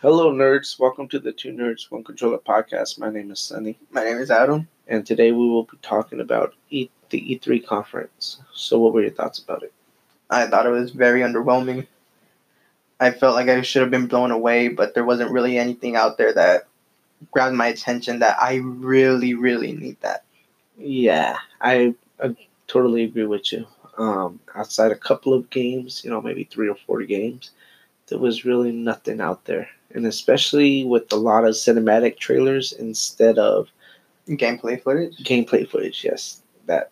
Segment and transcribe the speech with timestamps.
[0.00, 0.78] Hello, nerds.
[0.78, 2.98] Welcome to the Two Nerds One Controller podcast.
[2.98, 4.68] My name is Sunny, My name is Adam.
[4.86, 8.40] and today we will be talking about e- the E3 conference.
[8.54, 9.72] So, what were your thoughts about it?
[10.30, 11.86] I thought it was very underwhelming.
[13.00, 16.18] I felt like I should have been blown away, but there wasn't really anything out
[16.18, 16.66] there that
[17.32, 20.24] grabbed my attention that I really, really need that.
[20.76, 22.36] Yeah, I, I
[22.68, 23.66] totally agree with you.
[23.96, 27.50] Um, outside a couple of games, you know, maybe three or four games,
[28.06, 29.68] there was really nothing out there.
[29.94, 33.68] And especially with a lot of cinematic trailers instead of
[34.28, 35.16] Gameplay footage.
[35.24, 36.04] gameplay footage.
[36.04, 36.90] Yes, that's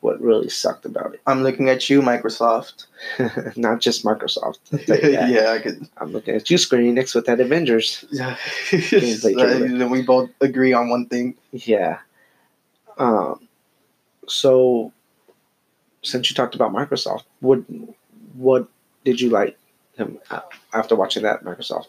[0.00, 1.20] what really sucked about it.
[1.26, 2.86] I'm looking at you, Microsoft.
[3.58, 4.58] Not just Microsoft.
[4.72, 5.28] I'll tell you that.
[5.28, 5.86] yeah, I could.
[5.98, 8.06] I'm looking at you, Square Enix, with that Avengers.
[8.12, 8.36] Yeah.
[9.86, 11.34] We both agree on one thing.
[11.52, 11.98] Yeah.
[12.96, 13.46] Um.
[14.28, 14.92] So,
[16.02, 17.58] since you talked about Microsoft, what
[18.34, 18.66] what
[19.04, 19.58] did you like
[19.98, 20.18] him
[20.72, 21.86] after watching that Microsoft?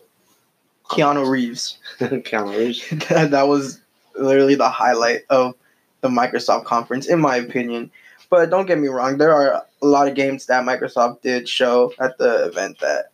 [0.90, 1.78] Keanu Reeves.
[2.00, 2.90] Keanu Reeves.
[3.10, 3.82] that, that was
[4.16, 5.56] literally the highlight of
[6.02, 7.92] the Microsoft conference, in my opinion.
[8.30, 11.94] But don't get me wrong, there are a lot of games that Microsoft did show
[12.00, 13.12] at the event that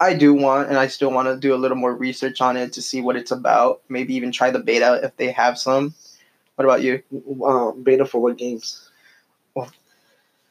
[0.00, 2.72] I do want, and I still want to do a little more research on it
[2.72, 3.82] to see what it's about.
[3.88, 5.94] Maybe even try the beta if they have some.
[6.56, 7.02] What about you?
[7.44, 8.90] Um, beta for what games?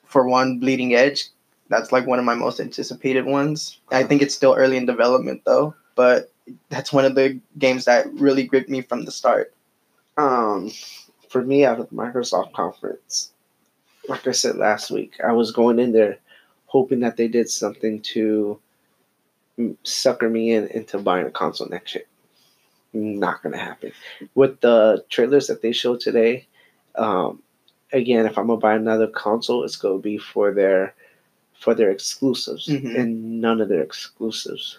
[0.05, 1.25] For one, Bleeding Edge.
[1.69, 3.79] That's like one of my most anticipated ones.
[3.91, 6.31] I think it's still early in development though, but
[6.69, 9.53] that's one of the games that really gripped me from the start.
[10.15, 10.71] Um,
[11.27, 13.33] for me, out of the Microsoft conference,
[14.07, 16.17] like I said last week, I was going in there
[16.67, 18.57] hoping that they did something to
[19.83, 22.05] sucker me in into buying a console next year.
[22.93, 23.91] Not gonna happen.
[24.35, 26.47] With the trailers that they showed today,
[26.95, 27.43] um,
[27.91, 30.93] again, if I'm gonna buy another console, it's gonna be for their
[31.59, 32.97] for their exclusives, Mhm.
[32.97, 34.77] and none of their exclusives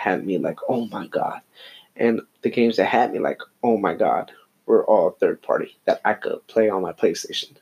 [0.00, 1.40] had me like, oh my god.
[1.96, 4.32] And the games that had me like, oh my god,
[4.66, 7.52] were all third party that I could play on my PlayStation.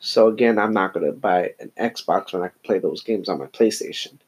[0.00, 3.38] So again, I'm not gonna buy an Xbox when I can play those games on
[3.38, 4.18] my PlayStation.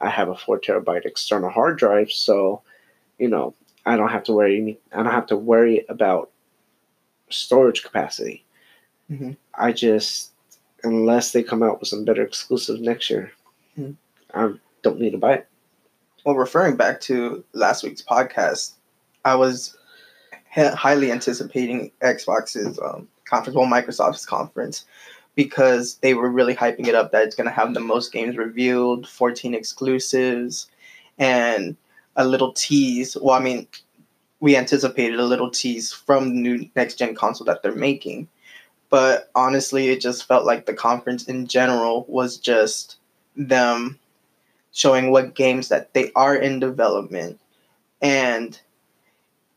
[0.00, 2.62] I have a four terabyte external hard drive, so
[3.18, 4.56] you know I don't have to worry.
[4.60, 6.30] any- I don't have to worry about
[7.30, 8.44] storage capacity.
[9.10, 9.36] Mhm.
[9.54, 10.32] I just,
[10.84, 13.32] unless they come out with some better exclusives next year,
[13.78, 13.96] Mhm.
[14.34, 14.52] I
[14.82, 15.46] don't need to buy it.
[16.24, 18.74] Well, referring back to last week's podcast,
[19.24, 19.76] I was
[20.50, 24.84] hi- highly anticipating Xbox's um, conference, well, Microsoft's conference,
[25.34, 28.36] because they were really hyping it up that it's going to have the most games
[28.36, 30.68] revealed, 14 exclusives,
[31.18, 31.76] and
[32.16, 33.16] a little tease.
[33.20, 33.66] Well, I mean,
[34.40, 38.28] we anticipated a little tease from the new next gen console that they're making.
[38.90, 42.96] But honestly, it just felt like the conference in general was just
[43.36, 43.98] them
[44.78, 47.40] showing what games that they are in development.
[48.00, 48.58] And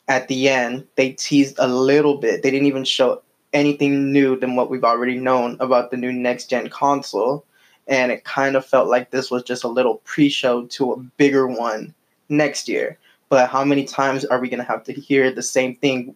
[0.07, 2.41] at the end they teased a little bit.
[2.41, 3.21] They didn't even show
[3.53, 7.45] anything new than what we've already known about the new next gen console.
[7.87, 11.45] And it kind of felt like this was just a little pre-show to a bigger
[11.45, 11.93] one
[12.29, 12.97] next year.
[13.29, 16.15] But how many times are we going to have to hear the same thing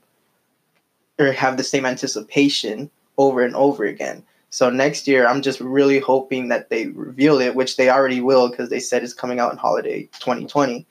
[1.19, 2.89] or have the same anticipation
[3.19, 4.23] over and over again
[4.55, 8.47] so next year, I'm just really hoping that they reveal it, which they already will
[8.47, 10.87] because they said it's coming out in holiday 2020.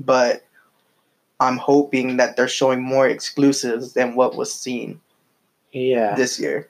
[0.00, 0.44] But
[1.38, 5.00] I'm hoping that they're showing more exclusives than what was seen
[5.70, 6.68] Yeah, this year.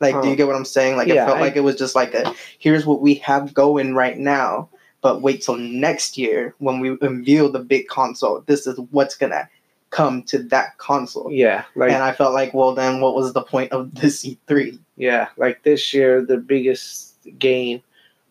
[0.00, 0.96] Like, do Um, you get what I'm saying?
[0.96, 3.52] Like, yeah, it felt I- like it was just like a here's what we have
[3.52, 4.70] going right now,
[5.02, 8.42] but wait till next year when we unveil the big console.
[8.46, 9.50] This is what's gonna
[9.90, 11.30] come to that console.
[11.30, 14.38] yeah, like and I felt like, well, then what was the point of this E
[14.48, 14.78] E3?
[14.96, 17.82] Yeah, like this year, the biggest game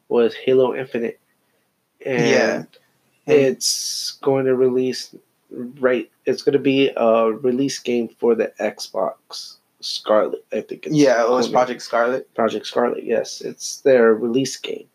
[0.08, 1.19] was Halo Infinite,
[2.06, 2.68] and
[3.28, 3.34] Yeah.
[3.36, 5.14] it's going to release
[5.52, 6.09] right.
[6.25, 10.46] It's going to be a release game for the Xbox Scarlett.
[10.53, 11.50] I think it's Yeah, it was.
[11.50, 12.34] Project Scarlett.
[12.36, 13.03] Project Scarlett.
[13.03, 14.86] Yes, it's their release game.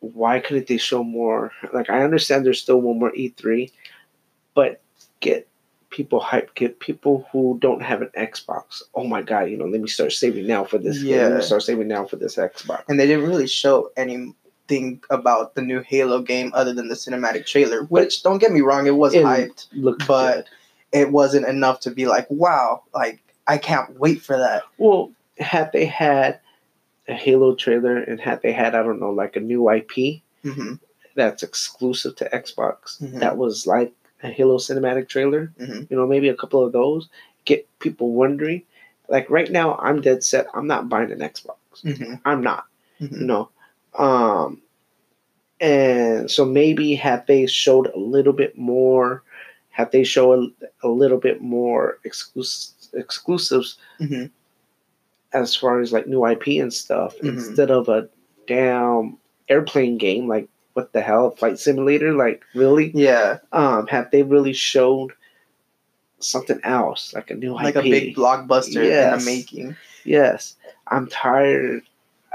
[0.00, 1.50] Why couldn't they show more?
[1.72, 3.70] Like I understand there's still one more E3,
[4.54, 4.81] but
[5.22, 5.48] get
[5.90, 8.82] people hype, Get people who don't have an Xbox.
[8.94, 9.50] Oh my god!
[9.50, 11.02] You know, let me start saving now for this.
[11.02, 11.10] game.
[11.18, 11.36] Let Yeah.
[11.36, 12.82] me start saving now for this Xbox.
[12.88, 17.46] And they didn't really show anything about the new Halo game other than the cinematic
[17.46, 19.66] trailer, which don't get me wrong, it was It hyped,
[20.06, 20.46] but
[20.92, 24.62] it wasn't enough to be like, wow, like I can't wait for that.
[24.78, 26.38] well, had they had
[27.08, 30.74] a Halo trailer and had they had I don't know like a new IP hmm
[31.14, 33.20] that's exclusive to Xbox Mhm.
[33.20, 33.92] that was like
[34.22, 35.90] a Halo cinematic trailer, Mhm.
[35.90, 37.08] you know, maybe a couple of those,
[37.44, 38.62] get people wondering.
[39.08, 40.46] Like right now, I'm dead set.
[40.54, 41.56] I'm not buying an Xbox.
[41.82, 42.66] hmm I'm not.
[42.98, 43.48] hmm You know,
[43.98, 44.60] um,
[45.60, 49.22] And so maybe had they showed a little bit more,
[49.70, 50.52] had they showed
[50.82, 54.26] a, a little bit more exclusive exclusives hmm
[55.32, 57.28] as far as like new IP and stuff Mhm.
[57.38, 58.06] instead of a
[58.46, 59.16] damn
[59.48, 62.12] airplane game like what the hell flight simulator?
[62.14, 62.90] Like really?
[62.94, 65.12] Yeah, um have they really showed
[66.18, 69.24] something else like a new like IP a big blockbuster in Yes.
[69.24, 69.76] the making.
[70.04, 70.56] yes.
[70.88, 71.82] I'm tired.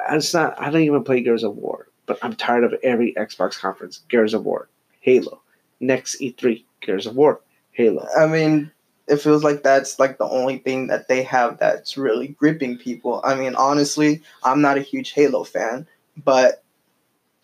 [0.09, 3.59] It's not I don't even play Gears of War but I'm tired of every Xbox
[3.59, 4.01] conference.
[4.09, 4.69] Gears of War
[5.01, 5.41] Halo.
[5.79, 7.41] Next E3 Gears of War
[7.71, 8.07] Halo.
[8.17, 8.71] I mean,
[9.07, 13.21] it feels like that's like the only thing that they have that's really gripping people.
[13.23, 15.87] I mean, honestly, I'm not a huge Halo fan,
[16.23, 16.63] but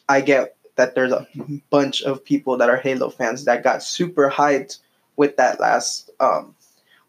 [0.10, 1.28] I get that there's a
[1.70, 4.80] bunch of people that are Halo fans that got super hyped
[5.16, 6.56] with that last um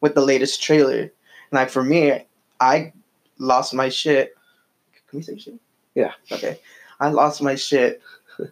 [0.00, 1.00] with the latest trailer.
[1.00, 1.10] And
[1.52, 2.26] like for me,
[2.60, 2.92] I
[3.38, 4.34] lost my shit.
[5.08, 5.58] Can we say shit?
[5.94, 6.12] Yeah.
[6.30, 6.58] Okay.
[7.00, 8.02] I lost my shit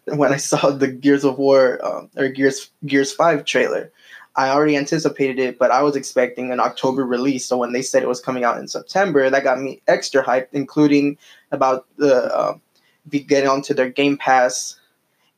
[0.06, 3.92] when I saw the Gears of War um, or Gears Gears Five trailer.
[4.34, 7.44] I already anticipated it, but I was expecting an October release.
[7.44, 10.48] So when they said it was coming out in September, that got me extra hyped,
[10.52, 11.18] including
[11.50, 12.62] about the um,
[13.06, 14.76] if you get onto their Game Pass,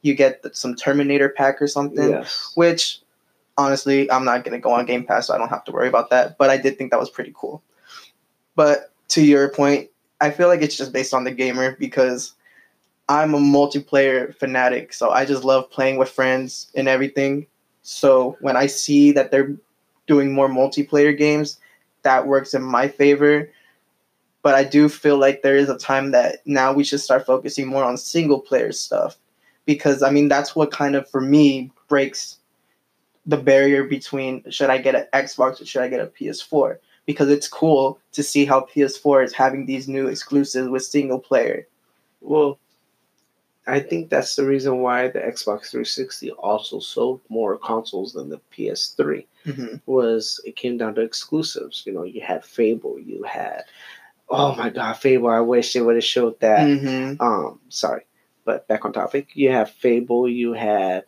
[0.04, 2.10] you get some Terminator pack or something.
[2.10, 3.00] yes Which,
[3.56, 6.10] honestly, I'm not gonna go on Game Pass, so I don't have to worry about
[6.10, 6.36] that.
[6.36, 7.62] But I did think that was pretty cool.
[8.54, 9.88] But to your point,
[10.20, 12.34] I feel like it's just based on the gamer because
[13.08, 17.46] I'm a multiplayer fanatic, so I just love playing with friends and everything.
[17.82, 19.56] So when I see that they're
[20.06, 21.58] doing more multiplayer games,
[22.02, 23.50] that works in my favor.
[24.42, 27.66] But I do feel like there is a time that now we should start focusing
[27.66, 29.16] more on single player stuff.
[29.66, 32.38] Because I mean that's what kind of for me breaks
[33.26, 36.78] the barrier between should I get an Xbox or should I get a PS4?
[37.06, 41.66] Because it's cool to see how PS4 is having these new exclusives with single player.
[42.20, 42.58] Well,
[43.66, 48.40] I think that's the reason why the Xbox 360 also sold more consoles than the
[48.56, 49.76] PS3 Mm-hmm.
[49.84, 51.82] was it came down to exclusives.
[51.84, 53.64] You know, you had Fable, you had
[54.30, 56.66] oh my god, Fable, I wish they would have showed that.
[56.66, 57.22] Mm-hmm.
[57.22, 58.06] Um, sorry.
[58.44, 61.04] But back on topic, you have Fable, you had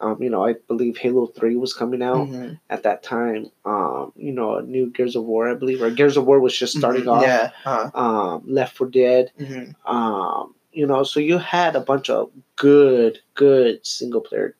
[0.00, 2.54] um, you know, I believe Halo 3 was coming out Mm-hmm.
[2.70, 3.50] at that time.
[3.64, 6.56] Um, you know, a new Gears of War, I believe, or Gears of War was
[6.56, 7.22] just starting off.
[7.22, 7.50] Yeah.
[7.66, 9.74] Uh, Um, Left 4 Dead, mhm.
[9.86, 14.54] um, you know, so you had a bunch of good, good single player,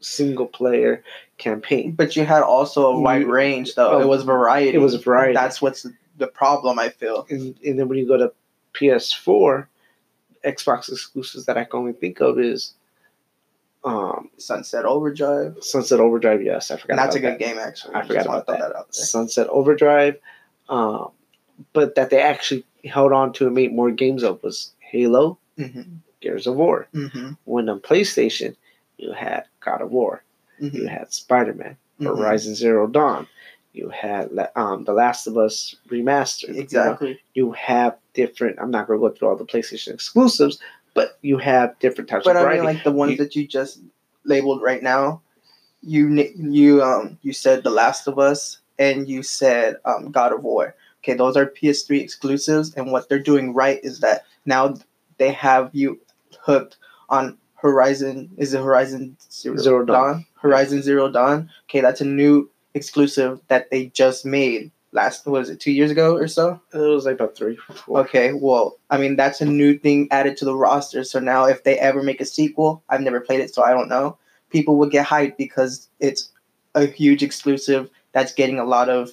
[0.00, 1.02] single player
[1.38, 1.92] campaign.
[1.92, 3.92] But you had also a wide range, though.
[3.92, 4.74] oh, it was variety.
[4.76, 5.86] It was variety, That's what's
[6.18, 6.78] the problem.
[6.78, 7.26] I feel.
[7.30, 8.30] and, and then when you go to
[8.74, 9.66] PS4,
[10.44, 12.74] Xbox exclusives that I can only think of is
[13.84, 15.56] um, Sunset Overdrive.
[15.60, 16.42] Sunset Overdrive.
[16.42, 16.90] Yes, I forgot.
[16.90, 17.38] And that's a good that.
[17.38, 17.94] game, actually.
[17.94, 18.60] I forgot about that.
[18.62, 18.84] out there.
[18.92, 20.16] Sunset Overdrive,
[20.68, 21.10] um,
[21.72, 25.98] but that they actually held on to and made more games of was Halo, Mhm.
[26.20, 26.88] Gears of War.
[26.94, 27.36] Mhm.
[27.44, 28.56] When on PlayStation,
[28.96, 30.22] you had God of War,
[30.58, 30.88] you Mhm.
[30.88, 32.16] had Spider Man, Mhm.
[32.16, 33.26] Horizon Zero Dawn,
[33.74, 36.48] you had um, The Last of Us remastered.
[36.48, 36.60] you know?
[36.60, 37.20] Exactly.
[37.34, 38.58] You have different.
[38.60, 40.58] I'm not going to go through all the PlayStation exclusives,
[40.94, 42.66] but you have different types of But of I variety.
[42.66, 43.80] mean, like the ones You- that you just
[44.24, 45.20] labeled right now,
[45.82, 50.42] you you um you said The Last of Us and you said um God of
[50.42, 50.74] War.
[51.02, 54.74] Okay, those are PS3 exclusives, and what they're doing right is that now
[55.18, 56.00] they have you
[56.40, 56.78] hooked
[57.10, 58.30] on Horizon.
[58.38, 60.24] Is it Horizon Zero, Zero Dawn.
[60.40, 61.50] Horizon Zero Dawn.
[61.68, 65.26] Okay, that's a new exclusive that they just made last.
[65.26, 66.60] Was it two years ago or so?
[66.72, 68.00] it was like about three, four.
[68.00, 71.04] Okay, well, I mean that's a new thing added to the roster.
[71.04, 73.88] So now if they ever make a sequel, I've never played it, so I don't
[73.88, 74.18] know.
[74.50, 76.30] People will get hyped because it's
[76.74, 79.10] a huge exclusive that's getting a lot of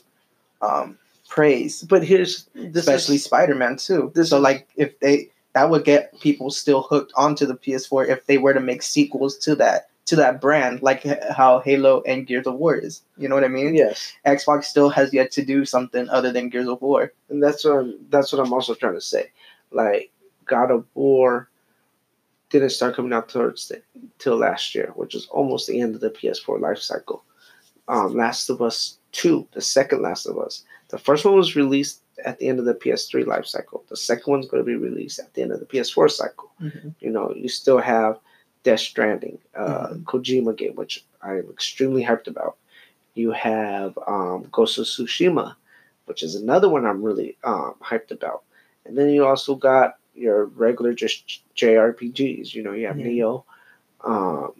[0.61, 4.11] um, praise, But here's especially is, Spider-Man too.
[4.13, 8.07] this so is- like if they that would get people still hooked onto the PS4
[8.07, 12.27] if they were to make sequels to that to that brand, like how Halo and
[12.27, 13.01] Gears of War is.
[13.17, 13.73] You know what I mean?
[13.75, 17.13] yes, Xbox still has yet to do something other than Gears of War.
[17.29, 19.31] and that's what I'm, that's what I'm also trying to say.
[19.71, 20.11] Like
[20.43, 21.49] God of War
[22.49, 23.81] didn't start coming out towards the,
[24.19, 27.23] till last year, which is almost the end of the PS4 life cycle.
[27.87, 32.01] Um, Last of Us Two, the second Last of Us, the first one was released
[32.25, 33.85] at the end of the PS3 life cycle.
[33.87, 36.51] The second one's going to be released at the end of the PS4 cycle.
[36.99, 38.19] You know, you still have
[38.63, 40.03] Death Stranding, uh, Mhm.
[40.03, 42.57] Kojima game, which I am extremely hyped about.
[43.15, 45.55] You have um, Ghost of Tsushima,
[46.05, 48.43] which is another one I'm really um, hyped about.
[48.85, 52.53] And then you also got your regular just JRPGs.
[52.53, 53.03] You know, you have Mhm.
[53.05, 53.45] Neo,
[54.01, 54.53] um,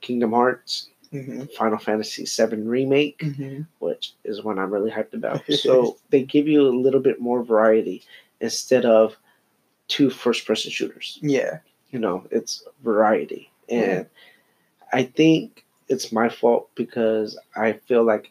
[0.00, 1.44] Kingdom Hearts, Mm-hmm.
[1.56, 3.62] Final Fantasy VII Remake, Mm-hmm.
[3.78, 5.48] which is one I'm really hyped about.
[5.52, 8.02] So they give you a little bit more variety
[8.40, 9.16] instead of
[9.88, 11.60] two first person shooters Yeah.
[11.90, 14.06] You know it's variety and
[14.92, 18.30] I think it's my fault because I feel like,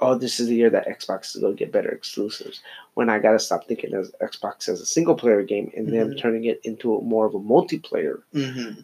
[0.00, 2.60] oh, this is the year that Xbox is going to get better exclusives.
[2.94, 6.12] When I got to stop thinking as Xbox as a single player game and then
[6.12, 6.18] Mhm.
[6.20, 8.80] turning it into a, more of a multiplayer, hmm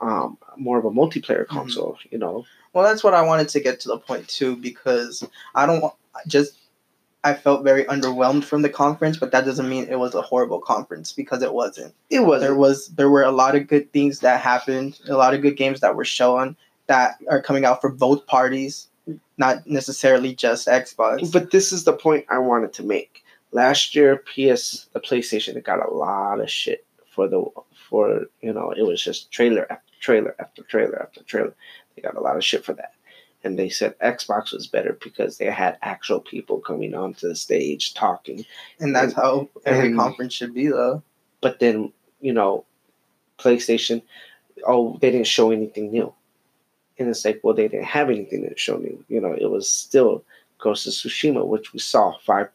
[0.00, 1.56] um, more of a multiplayer Mm-hmm.
[1.58, 1.98] console.
[2.10, 5.66] You know, Well, that's what I wanted to get to the point too, because I
[5.66, 5.94] don't want
[6.26, 6.58] just.
[7.28, 10.60] I felt very underwhelmed from the conference, but that doesn't mean it was a horrible
[10.60, 11.94] conference because it wasn't.
[12.10, 15.34] it was There was there were a lot of good things that happened, a lot
[15.34, 16.56] of good games that were shown
[16.86, 18.88] that are coming out for both parties,
[19.36, 21.30] not necessarily just Xbox.
[21.30, 23.22] But this is the point I wanted to make.
[23.52, 27.44] Last year, PS, the PlayStation, it got a lot of shit for the
[27.88, 31.54] for you know it was just trailer after trailer after trailer after trailer.
[31.94, 32.92] They got a lot of shit for that,
[33.44, 37.94] and they said Xbox was better because they had actual people coming onto the stage
[37.94, 38.44] talking.
[38.80, 41.02] and that's how every and- conference should be, though.
[41.40, 42.64] But then you know,
[43.38, 44.02] PlayStation,
[44.66, 46.12] oh they didn't show anything new,
[46.98, 49.04] and it's like well they didn't have anything to show new.
[49.08, 50.24] You know it was still
[50.58, 52.48] Ghost of Tsushima, which we saw five,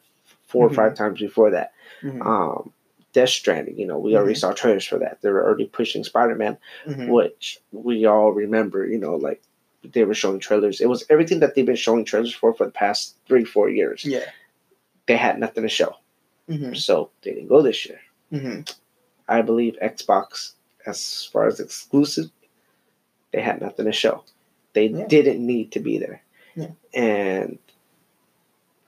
[0.46, 1.72] four or five times before that.
[2.02, 2.20] Mhm.
[2.26, 2.72] um,
[3.14, 3.78] Death Stranding.
[3.78, 5.22] You know, we already saw trailers for that.
[5.22, 7.08] They were already pushing Spider Man, Mhm.
[7.08, 8.86] which we all remember.
[8.86, 9.40] You know, like
[9.92, 10.80] they were showing trailers.
[10.80, 14.04] It was everything that they've been showing trailers for for the past three, four years.
[14.04, 14.24] Yeah.
[15.06, 15.96] They had nothing to show,
[16.48, 18.00] hmm so they didn't go this year.
[18.30, 18.60] hmm
[19.28, 20.52] I believe Xbox,
[20.86, 22.30] as far as exclusive,
[23.32, 24.24] they had nothing to show.
[24.74, 25.06] They Yeah.
[25.06, 26.22] didn't need to be there.
[26.54, 26.70] Yeah.
[26.94, 27.58] And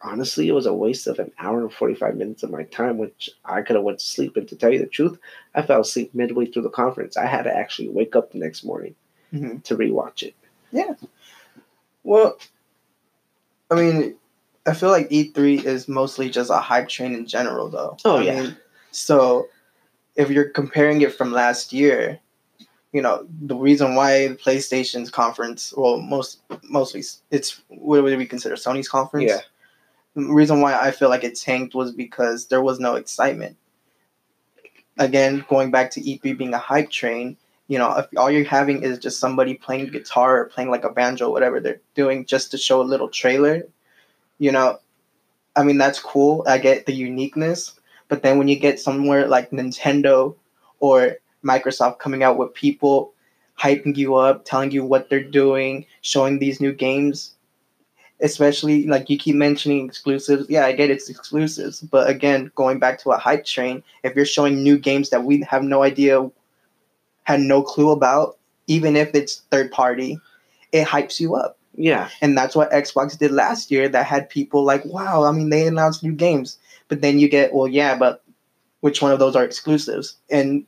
[0.03, 3.31] honestly, it was a waste of an hour and 45 minutes of my time, which
[3.45, 4.37] I could have went to sleep.
[4.37, 5.19] And to tell you the truth,
[5.55, 7.17] I fell asleep midway through the conference.
[7.17, 8.95] I had to actually wake up the next morning
[9.31, 10.35] hmm to rewatch it.
[12.05, 12.39] Well,
[13.71, 14.17] I mean,
[14.67, 17.97] I feel like E3 is mostly just a hype train in general, though.
[18.05, 18.43] Oh, I yeah.
[18.43, 18.57] Mean,
[18.91, 19.49] so
[20.17, 22.19] if you're comparing it from last year,
[22.93, 28.27] you know the reason why the PlayStation's conference, well, most mostly it's what would we
[28.27, 29.31] consider Sony's conference?
[29.31, 29.41] Yeah.
[30.15, 33.57] The reason why I feel like it tanked was because there was no excitement.
[34.99, 37.37] Again, going back to E3 being a hype train,
[37.69, 40.91] you know, if all you're having is just somebody playing guitar or playing like a
[40.91, 43.63] banjo, whatever they're doing, just to show a little trailer,
[44.39, 44.79] you know,
[45.57, 46.45] I mean, that's cool.
[46.47, 47.79] I get the uniqueness.
[48.09, 50.37] But then when you get somewhere like Nintendo
[50.79, 53.13] or Microsoft coming out with people
[53.59, 57.35] hyping you up, telling you what they're doing, showing these new games,
[58.21, 60.49] especially like you keep mentioning exclusives.
[60.49, 61.81] Yeah, I get it's exclusives.
[61.81, 65.41] But again, going back to a hype train, if you're showing new games that we
[65.49, 66.31] have no idea
[67.27, 70.19] had no clue about, even if it's third party,
[70.71, 71.59] it hypes you up.
[71.75, 72.09] Yeah.
[72.23, 75.67] And that's what Xbox did last year that had people like, wow, I mean, they
[75.67, 76.57] announced new games.
[76.89, 78.23] But then you get, well, yeah, but
[78.81, 80.17] which one of those are exclusives?
[80.31, 80.65] And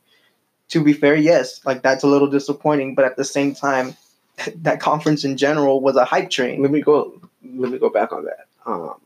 [0.70, 2.96] to be fair, yes, like that's a little disappointing.
[2.96, 3.96] But at the same time,
[4.56, 6.60] that conference in general was a hype train.
[6.60, 7.20] Let me go.
[7.54, 8.46] Let me go back on that.
[8.66, 8.96] Um,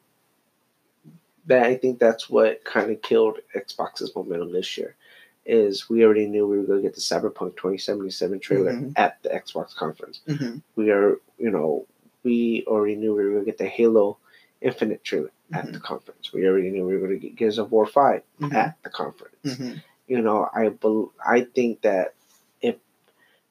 [1.46, 4.96] that I think that's what kind of killed Xbox's momentum this year.
[5.44, 8.92] Is we already knew we were going to get the Cyberpunk 2077 trailer Mhm.
[8.96, 10.20] at the Xbox conference.
[10.26, 11.84] hmm we are, you know,
[12.22, 14.18] we already knew we were going to get the Halo
[14.60, 15.72] Infinite trailer at Mhm.
[15.72, 16.32] the conference.
[16.32, 18.54] We already knew we were going to get Gears of War 5 Mhm.
[18.54, 19.56] at the conference.
[19.56, 19.72] hmm
[20.06, 22.14] You know, I bel I think that
[22.60, 22.76] if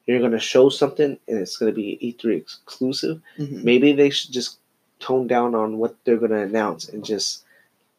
[0.05, 4.31] you're going to show something and it's going to be E3 exclusive, maybe they should
[4.31, 4.60] just
[5.00, 7.43] tone down on what they're going to announce and just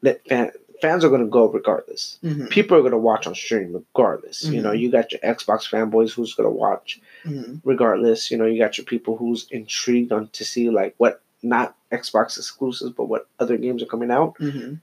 [0.03, 2.19] let fan, fans are going to go regardless.
[2.23, 4.43] hmm People are going to watch on stream regardless.
[4.45, 4.81] You know, Mhm.
[4.81, 8.31] you got your Xbox fanboys who's going to watch hmm regardless.
[8.31, 12.37] You know, you got your people who's intrigued on to see like what not Xbox
[12.37, 14.37] exclusives, but what other games are coming out.
[14.39, 14.75] hmm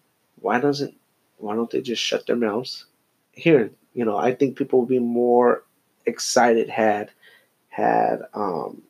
[0.41, 0.95] Why doesn't
[1.37, 2.85] why don't they just shut their mouths?
[3.33, 5.63] Here, you know, I think people would be more
[6.05, 7.11] excited had
[7.69, 8.81] had um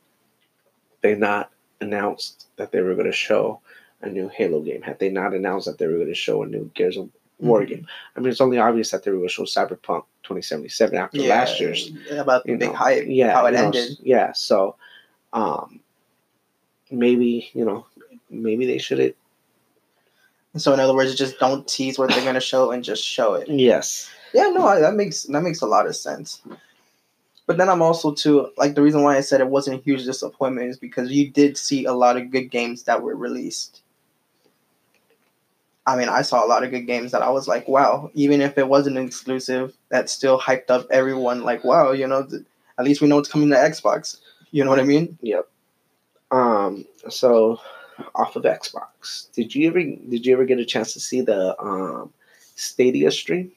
[1.01, 1.51] they not
[1.81, 3.59] announced that they were going to show
[4.01, 4.81] a new Halo game.
[4.81, 7.61] Had they not announced that they were going to show a new Gears of War
[7.61, 7.67] Mhm.
[7.67, 7.87] game.
[8.15, 11.59] I mean, it's only obvious that they were going to show Cyberpunk 2077 after last
[11.59, 13.97] year's about the big know, hype, yeah, how it you know, ended.
[14.01, 14.75] Yeah, so
[15.33, 15.79] um
[16.91, 17.85] maybe, you know,
[18.29, 19.15] maybe they should
[20.57, 23.47] So in other words, just don't tease what they're gonna show and just show it.
[23.47, 24.09] yes.
[24.33, 26.41] Yeah, no, I- that makes that makes a lot of sense.
[27.47, 30.03] But then I'm also too like the reason why I said it wasn't a huge
[30.05, 33.81] disappointment is because you did see a lot of good games that were released.
[35.89, 38.41] I mean, I saw a lot of good games that I was like, wow, even
[38.41, 41.41] if it wasn't exclusive, that still hyped up everyone.
[41.41, 42.43] Like, wow, you know, th-
[42.77, 44.17] at least we know it's coming to Xbox.
[44.51, 45.17] You know what I mean?
[45.23, 45.49] Yep.
[46.29, 47.59] Um so
[48.13, 49.31] off of Xbox.
[49.33, 52.13] Did you ever did you ever get a chance to see the um
[52.55, 53.51] Stadia stream?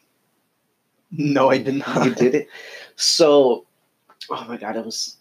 [1.10, 2.06] No, I did not.
[2.06, 2.48] You did it.
[2.96, 3.66] So
[4.30, 5.18] oh my god, it was.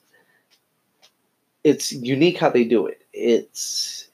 [1.66, 3.04] It's unique how they do it.
[3.12, 4.08] It's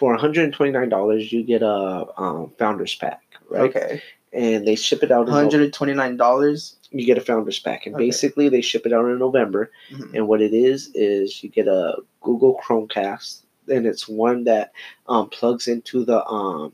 [0.00, 1.30] for one hundred and twenty nine dollars.
[1.32, 3.70] You get a um, founders pack, right?
[3.70, 4.02] Okay.
[4.32, 5.26] And they ship it out.
[5.26, 6.76] One hundred and twenty nine dollars.
[6.92, 8.06] you get a founders pack, and Okay.
[8.06, 9.70] basically they ship it out in November.
[9.92, 10.14] Mhm.
[10.14, 14.72] And what it is is you get a Google Chromecast, and it's one that
[15.08, 16.72] um, plugs into the um,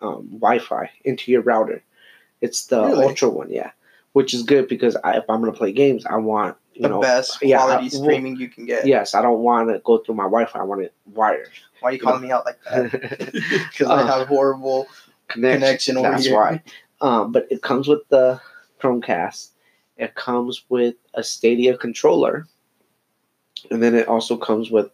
[0.00, 1.82] um, Wi-Fi into your router.
[2.40, 3.04] It's the Really?
[3.06, 3.70] Ultra one, yeah,
[4.12, 7.00] which is good because I, if I'm gonna play games, I want you The know
[7.00, 8.86] best yeah, quality I- streaming you can get.
[8.86, 10.58] yes, I don't want to go through my Wi-Fi.
[10.58, 11.48] I want it wired.
[11.84, 12.90] Why are you calling me out like that?
[13.70, 14.86] Because Uh, I have horrible.
[15.28, 15.60] connection.
[15.60, 16.34] Connection over That's here.
[16.34, 16.62] why.
[17.02, 18.40] Um, but it comes with the
[18.80, 19.50] Chromecast.
[19.98, 22.46] It comes with a Stadia controller,
[23.70, 24.88] and then it also comes with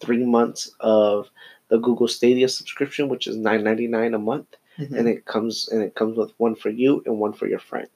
[0.00, 1.30] three months of
[1.68, 4.48] the Google Stadia subscription, which is nine ninety nine a month,
[4.78, 4.98] Mhm.
[4.98, 7.88] and it comes and it comes with one for you and one for your friend.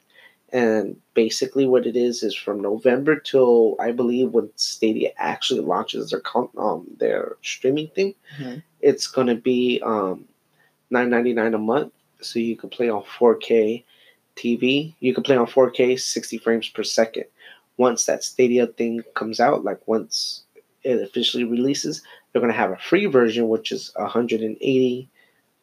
[0.53, 6.11] And basically, what it is is from November till I believe when Stadia actually launches
[6.11, 6.23] their
[6.57, 8.63] um their streaming thing, Mhm.
[8.81, 10.27] it's gonna be um
[10.91, 13.85] nine ninety nine a month, so you can play on four K
[14.37, 14.95] TV.
[15.01, 17.25] You can play on four K sixty frames per second.
[17.77, 20.45] Once that Stadia thing comes out, like once
[20.83, 22.03] it officially releases,
[22.33, 25.09] they're gonna have a free version which is hundred and eighty.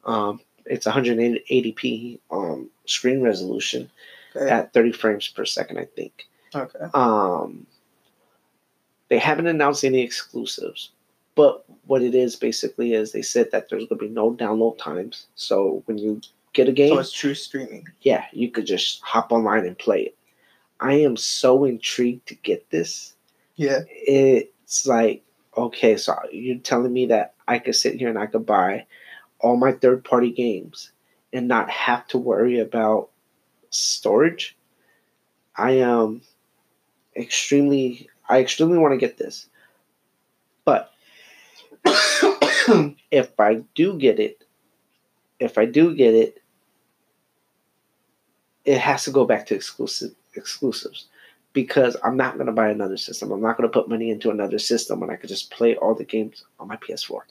[0.06, 3.89] Um, it's 180p um, screen resolution.
[4.36, 6.27] At 30 frames per second, I think.
[6.54, 6.80] okay.
[6.94, 7.65] Um,
[9.10, 10.92] they haven't announced any exclusives,
[11.36, 14.77] but what it is basically is they said that there's going to be no download
[14.77, 15.27] times.
[15.36, 16.22] So when you
[16.54, 17.86] get a game, So it's true streaming.
[18.01, 20.18] yeah, you could just hop online and play it.
[20.80, 23.13] I am so intrigued to get this.
[23.56, 23.82] Yeah.
[23.89, 25.24] It's like,
[25.56, 28.86] okay, so you're telling me that I could sit here and I could buy
[29.39, 30.92] all my third party games
[31.32, 33.10] and not have to worry about
[33.75, 34.55] storage?
[35.55, 36.22] I am
[37.15, 39.48] extremely I extremely want to get this.
[40.63, 40.91] But
[43.12, 44.44] if I do get it,
[45.39, 46.42] if I do get it,
[48.66, 51.05] it has to go back to exclusive exclusives
[51.53, 53.31] because I'm not going to buy another system.
[53.31, 55.94] I'm not going to put money into another system when I could just play all
[55.94, 57.22] the games on my PS4.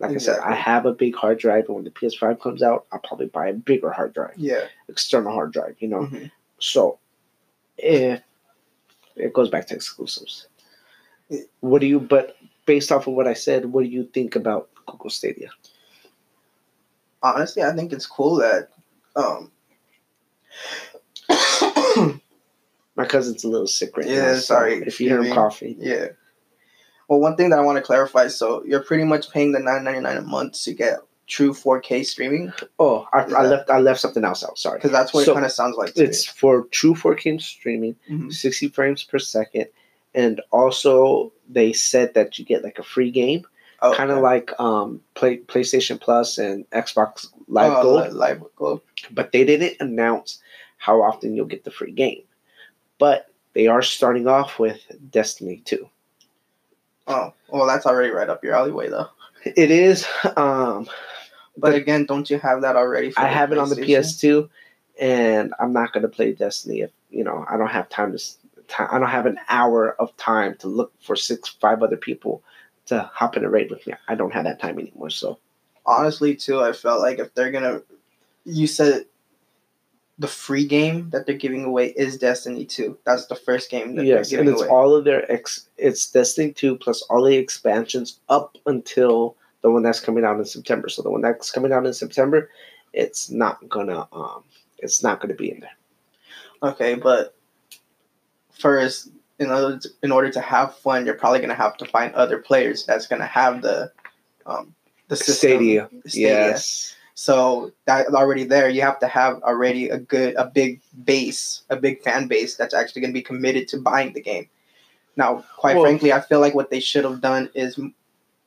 [0.00, 2.86] Like I said, I have a big hard drive, and when the PS5 comes out,
[2.90, 4.64] I'll probably buy a bigger hard drive, yeah.
[4.88, 5.76] external hard drive.
[5.78, 6.30] You know, Mhm.
[6.58, 6.98] so
[7.76, 8.22] if
[9.16, 10.48] it goes back to exclusives,
[11.28, 11.42] Yeah.
[11.60, 12.00] what do you?
[12.00, 15.50] But based off of what I said, what do you think about Google Stadia?
[17.22, 18.70] Honestly, I think it's cool that.
[19.16, 19.52] Um,
[22.96, 24.12] My cousin's a little sick right now.
[24.12, 25.76] Yeah, so sorry, if you hear him coughing.
[25.78, 26.08] yeah.
[27.10, 28.28] Well, one thing that I want to clarify.
[28.28, 32.04] So you're pretty much paying the nine ninety nine a month to get true 4K
[32.06, 33.68] streaming Oh, I, I left.
[33.70, 34.58] I left something else out.
[34.58, 34.78] Sorry.
[34.78, 35.92] because that's what So, it kind of sounds like.
[35.96, 38.16] It's for true 4K streaming, me.
[38.28, 38.32] Mhm.
[38.32, 39.66] 60 frames per second,
[40.14, 43.44] and also they said that you get like a free game,
[43.82, 44.22] Oh, kind of okay.
[44.22, 48.02] like um play PlayStation Plus and Xbox Live Oh, Gold.
[48.12, 48.80] Li- Live Gold.
[49.10, 50.40] but they didn't announce
[50.78, 52.22] how often you'll get the free game.
[52.98, 55.88] But they are starting off with Destiny 2.
[57.06, 59.08] Oh, well, that's already right up your alleyway, though.
[59.44, 60.06] It is.
[60.36, 60.84] Um,
[61.56, 63.10] But But- again, don't you have that already?
[63.10, 64.48] For I have it on the PS2,
[65.00, 68.22] and I'm not going to play Destiny if you know I don't have time to.
[68.78, 72.42] I don't have an hour of time to look for six, five other people
[72.86, 73.94] to hop in a raid with me.
[74.08, 75.10] I don't have that time anymore.
[75.10, 75.38] So
[75.86, 77.80] honestly too i felt like if they're gonna
[78.44, 79.06] you said
[80.20, 84.04] the free game that they're giving away is destiny 2 that's the first game that
[84.04, 85.66] yes, they're and it's away all of their ex.
[85.78, 90.44] It's Destiny 2 plus all the expansions up until the one that's coming out in
[90.44, 90.90] September.
[90.90, 92.50] So the one that's coming out in September,
[92.92, 94.44] it's not gonna um,
[94.78, 95.76] it's not gonna be in there.
[96.62, 97.34] okay but
[98.52, 102.14] first in order to, in order to have fun you're probably gonna have to find
[102.14, 103.90] other players that's gonna have the
[104.44, 104.74] um
[105.08, 105.88] the system, Stadia.
[106.06, 106.28] Stadia.
[106.28, 106.96] Yes.
[107.20, 111.76] So that already there, you have to have already a good, a big base, a
[111.76, 114.48] big fan base that's actually going to be committed to buying the game.
[115.16, 117.78] Now, quite Well- frankly, I feel like what they should have done is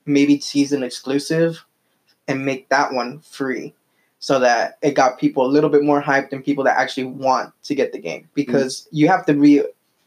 [0.08, 1.64] maybe season exclusive
[2.28, 3.76] and make that one free,
[4.18, 7.54] so that it got people a little bit more hyped and people that actually want
[7.66, 8.22] to get the game.
[8.22, 8.30] Hmm.
[8.34, 9.62] Because you have to be,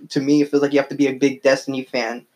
[0.08, 2.26] to me, it feels like you have to be a big Destiny fan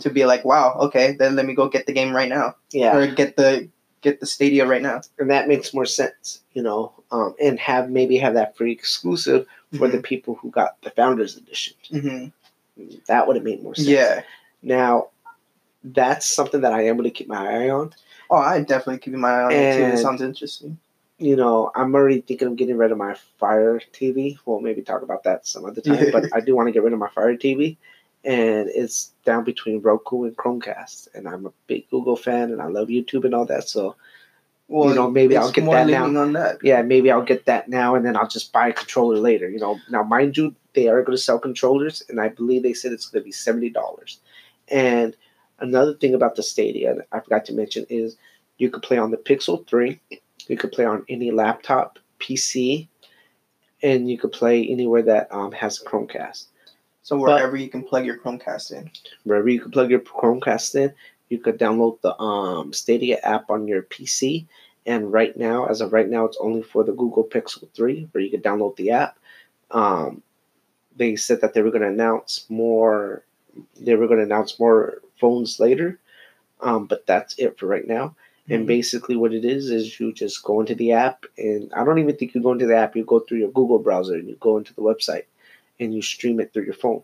[0.00, 2.96] to be like, wow, okay, then let me go get the game right now, Yeah.
[2.96, 3.68] or get the
[4.00, 5.00] get the Stadia right now.
[5.18, 9.46] and that makes more sense, you know, um, and have maybe have that free exclusive
[9.76, 11.74] for the people who got the founders edition.
[11.90, 12.26] hmm
[13.06, 13.88] That would have made more sense.
[13.88, 14.22] Yeah.
[14.62, 15.08] Now,
[15.84, 17.92] that's something that I am going to keep my eye on.
[18.30, 19.84] Oh, I definitely keep my eye on it too.
[19.84, 20.78] It sounds interesting.
[21.18, 24.38] You know, I'm already thinking of getting rid of my Fire TV.
[24.46, 26.92] We'll maybe talk about that some other time, but I do want to get rid
[26.92, 27.76] of my Fire TV
[28.24, 31.08] and it's down between Roku and Chromecast.
[31.14, 33.68] And I'm a big Google fan, and I love YouTube and all that.
[33.68, 33.96] So
[34.68, 36.04] Well, you know, maybe I'll get that now.
[36.04, 36.58] on that.
[36.62, 39.48] yeah, maybe I'll get that now, and then I'll just buy a controller later.
[39.48, 42.74] You know, now mind you, they are going to sell controllers, and I believe they
[42.74, 44.18] said it's going to be seventy dollars.
[44.68, 45.16] And
[45.60, 48.16] another thing about the Stadia I forgot to mention is
[48.58, 50.00] you could play on the Pixel Three,
[50.48, 52.88] you could play on any laptop, PC,
[53.82, 56.46] and you could play anywhere that um, has a Chromecast.
[57.08, 58.90] So wherever you can plug your Chromecast in.
[59.24, 60.92] Wherever you can plug your Chromecast in,
[61.30, 64.44] you could download the um, Stadia app on your PC.
[64.84, 68.22] And right now, as of right now, it's only for the Google Pixel 3, where
[68.22, 69.18] you could download the app.
[69.70, 70.22] Um,
[70.96, 73.22] they said that they were going to announce more.
[73.80, 75.98] They were going to announce more phones later,
[76.60, 78.14] um, but that's it for right now.
[78.50, 78.66] And Mhm.
[78.66, 82.16] basically, what it is is you just go into the app, and I don't even
[82.16, 82.96] think you go into the app.
[82.96, 85.24] You go through your Google browser and you go into the website,
[85.80, 87.02] and you stream it through your phone,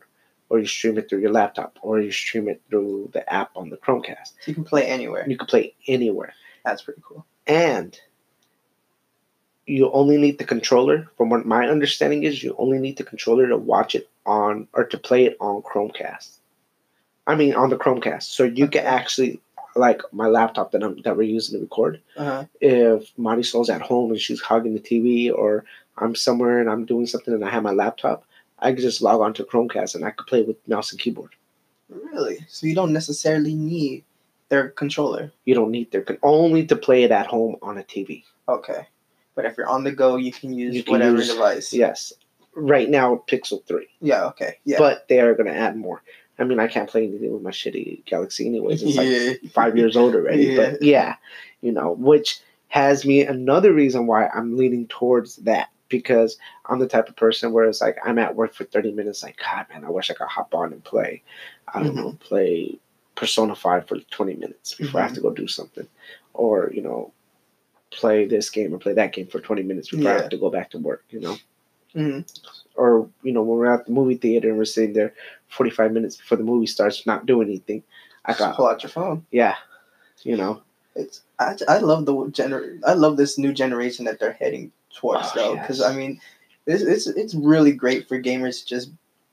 [0.48, 3.70] or you stream it through your laptop, or you stream it through the app on
[3.70, 4.32] the Chromecast.
[4.40, 5.24] So you can play anywhere.
[5.28, 6.34] You can play anywhere,
[6.64, 7.24] That's pretty cool.
[7.46, 7.98] and
[9.66, 11.08] you only need the controller.
[11.16, 14.84] From what my understanding is, you only need the controller to watch it on or
[14.84, 16.36] to play it on Chromecast.
[17.26, 19.40] I mean, on the Chromecast, so you can actually
[19.76, 22.00] like my laptop that I'm that we're using to record.
[22.16, 22.44] Uh-huh.
[22.60, 25.64] if Marisol's at home and she's hogging the TV, or
[25.96, 28.24] I'm somewhere and I'm doing something and I have my laptop,
[28.64, 31.30] I could just log on to Chromecast and I could play with mouse and keyboard.
[31.88, 32.38] Really?
[32.48, 34.04] So you don't necessarily need
[34.48, 35.32] their controller.
[35.44, 38.24] You don't need their con- only to play it at home on a TV.
[38.48, 38.86] Okay.
[39.34, 41.72] But if you're on the go, you can use You can whatever use- device.
[41.72, 42.12] Yes,
[42.54, 44.26] right now Pixel Three, Yeah.
[44.26, 44.58] Okay.
[44.64, 44.78] Yeah.
[44.78, 46.02] but they are going to add more.
[46.38, 48.82] I mean, I can't play anything with my shitty Galaxy anyways.
[48.82, 50.56] It's like five years old already.
[50.56, 51.16] But yeah,
[51.60, 56.88] you know, which has me another reason why I'm leaning towards that because I'm the
[56.88, 59.84] type of person where it's like I'm at work for 30 minutes, like, God, man,
[59.84, 61.22] I wish I could hop on and play,
[61.72, 62.78] I don't know, play
[63.14, 65.28] Persona 5 for 20 minutes before I have to mm-hmm.
[65.28, 65.86] go do something.
[66.32, 67.12] Or, you know,
[67.90, 70.50] play this game or play that game for 20 minutes before I have to go
[70.50, 71.36] back to work, you know?
[71.94, 72.24] Mhm.
[72.74, 75.14] Or, you know, when we're at the movie theater and we're sitting there
[75.48, 77.84] 45 minutes before the movie starts, not doing anything.
[78.24, 79.24] I Just got, pull out your phone.
[79.30, 79.54] yeah,
[80.24, 80.62] you know,
[80.96, 85.28] It's I, I love the gener I love this new generation that they're heading towards
[85.28, 85.88] Oh, though because yes.
[85.88, 86.20] I mean
[86.66, 88.90] it's, it's it's really great for gamers to just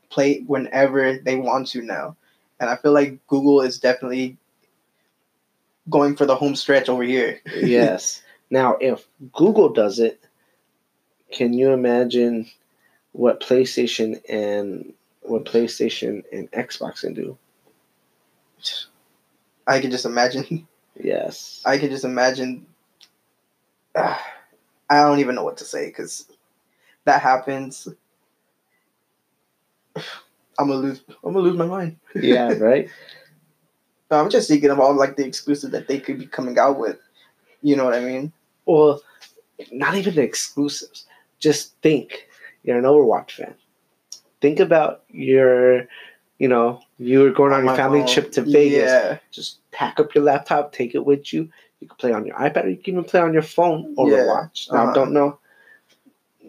[0.10, 2.16] play whenever they want to now
[2.60, 4.38] and I feel like Google is definitely
[5.90, 7.42] going for the home stretch over here.
[7.56, 8.22] yes.
[8.52, 10.24] Now, if Google does it,
[11.32, 12.50] can you imagine
[13.14, 17.38] what PlayStation and what PlayStation and Xbox can do?
[19.68, 20.68] I can just imagine.
[21.02, 21.64] Yes.
[21.66, 22.66] I can just imagine.
[23.96, 24.22] Ah,
[24.92, 26.28] I don't even know what to say because
[27.06, 27.88] that happens.
[30.60, 31.02] I'm gonna lose.
[31.24, 31.98] I'm gonna lose my mind.
[32.16, 32.52] yeah.
[32.54, 32.90] Right.
[34.12, 36.98] I'm just thinking of all like the exclusive that they could be coming out with.
[37.62, 38.34] You know what I mean?
[38.66, 39.02] Well,
[39.72, 41.06] not even the exclusives.
[41.40, 42.28] Just think,
[42.64, 43.56] you're an Overwatch fan.
[44.42, 45.88] Think about your,
[46.40, 48.90] you know, you were going on your family trip to Vegas.
[48.90, 49.18] Yeah.
[49.32, 51.50] Just pack up your laptop, take it with you.
[51.82, 54.72] You can play on your iPad, or you can even play on your phone Overwatch.
[54.72, 54.94] Now, uh-huh.
[54.94, 55.40] don't know,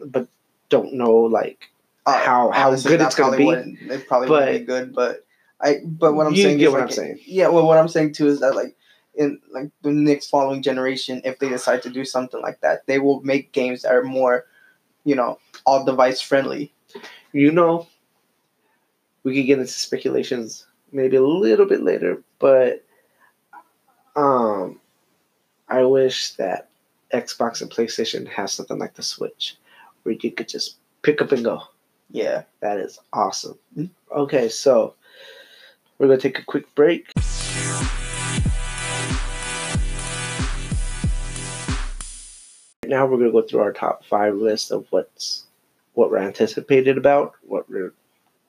[0.07, 0.29] but
[0.69, 1.69] don't know like
[2.07, 3.49] Uh, how how honestly, good it's gonna be.
[3.49, 5.25] It probably But- would be good, but
[5.61, 5.79] I.
[5.85, 7.19] But what I'm You saying get is what like, I'm saying.
[7.25, 7.49] Yeah.
[7.49, 8.77] Well, what I'm saying too is that like
[9.15, 12.99] in like the next following generation, if they decide to do something like that, they
[12.99, 14.45] will make games that are more,
[15.05, 16.73] you know, all device friendly.
[17.33, 17.87] You know,
[19.25, 22.85] we could get into speculations maybe a little bit later, but
[24.17, 24.79] um,
[25.73, 26.69] I wish that
[27.15, 29.57] Xbox and PlayStation has something like the Switch,
[30.03, 31.63] where you could just pick up and go.
[32.11, 32.43] Yeah.
[32.61, 33.59] That is awesome.
[34.15, 34.93] Okay, so
[35.97, 37.11] we're gonna take a quick break.
[42.87, 45.47] Now we're gonna go through our top five list of what's
[45.95, 47.95] what we're anticipated about, what we're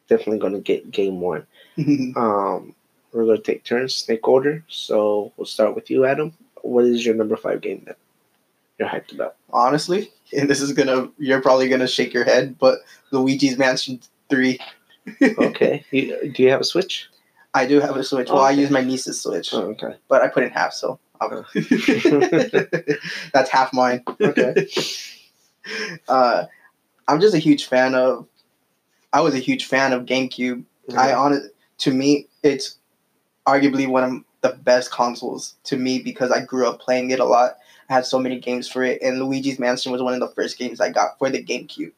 [0.10, 1.48] definitely gonna get game one.
[2.18, 2.76] Um,
[3.14, 4.66] we're gonna take turns, snake order.
[4.68, 6.34] So we'll start with you, Adam.
[6.64, 7.98] What is your number five game that
[8.80, 9.36] you're hyped about?
[9.52, 12.80] Honestly, and this is gonna you're probably gonna shake your head, but
[13.12, 14.00] Luigi's Mansion
[14.30, 14.60] Three.
[15.22, 17.10] Okay, you, do you have a Switch?
[17.54, 18.30] I do have a Switch.
[18.30, 19.98] Well, I use my niece's Switch, Oh, okay.
[20.08, 20.98] but I put in half, so
[23.34, 24.02] that's half mine.
[24.22, 24.68] Okay.
[26.08, 26.46] uh,
[27.08, 28.28] I'm just a huge fan of.
[29.12, 30.64] I was a huge fan of GameCube.
[30.98, 31.50] I on
[31.80, 32.78] to me, it's
[33.46, 37.26] arguably one of the best consoles to me because I grew up playing it a
[37.26, 37.58] lot.
[37.90, 40.60] I had so many games for it, and Luigi's Mansion was one of the first
[40.60, 41.94] games I got for the GameCube.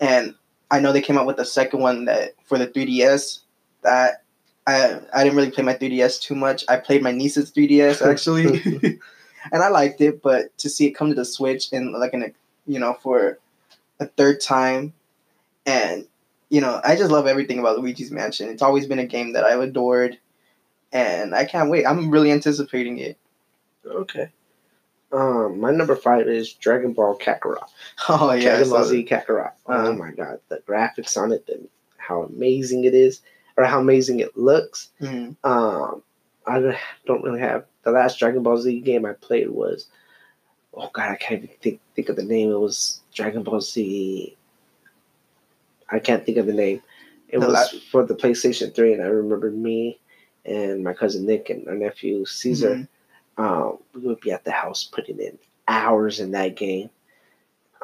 [0.00, 0.34] And
[0.70, 3.40] I know they came out with the second one that for the 3DS,
[3.82, 4.22] that.
[4.64, 6.64] I I didn't really play my 3DS too much.
[6.68, 8.62] I played my niece's 3DS actually,
[9.52, 10.22] and I liked it.
[10.22, 12.32] But to see it come to the Switch and like an
[12.68, 13.40] you know for
[13.98, 14.92] a third time,
[15.66, 16.06] and
[16.48, 18.48] you know I just love everything about Luigi's Mansion.
[18.50, 20.16] It's always been a game that I've adored,
[20.92, 21.86] and I can't wait.
[21.86, 23.16] I'm really anticipating it.
[23.86, 24.28] Okay.
[25.12, 27.68] Um, my number five is Dragon Ball Kakarot.
[28.08, 28.84] Oh yeah, Dragon Ball.
[28.84, 29.52] Z Kakarot.
[29.66, 29.92] Oh Uh-huh.
[29.94, 31.60] my god, the graphics on it, the,
[31.98, 33.20] how amazing it is,
[33.56, 34.88] or how amazing it looks.
[35.00, 35.36] Mhm.
[35.44, 36.02] Um,
[36.46, 36.76] I don't-
[37.06, 39.86] don't really have the last Dragon Ball Z game I played was,
[40.74, 42.50] oh god, I can't even think think of the name.
[42.50, 44.36] It was Dragon Ball Z.
[45.90, 46.82] I can't think of the name.
[47.28, 49.98] It The was la- for the PlayStation Three, and I remember me
[50.44, 52.76] and my cousin Nick and our nephew Caesar.
[52.76, 52.88] Mhm.
[53.38, 56.90] Um, we would be at the house putting in hours in that game.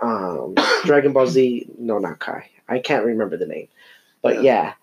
[0.03, 2.49] Um, Dragon Ball Z, no, not Kai.
[2.69, 3.69] I can't remember the name,
[4.23, 4.75] but yeah.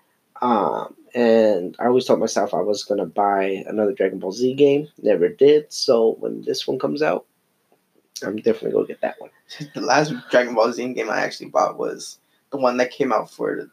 [0.41, 4.87] Um, and I always told myself I was gonna buy another Dragon Ball Z game.
[5.01, 5.71] Never did.
[5.71, 7.25] So when this one comes out,
[8.23, 9.29] I'm definitely gonna get that one.
[9.75, 12.19] The last Dragon Ball Z game I actually bought was
[12.51, 13.69] the one that came out for the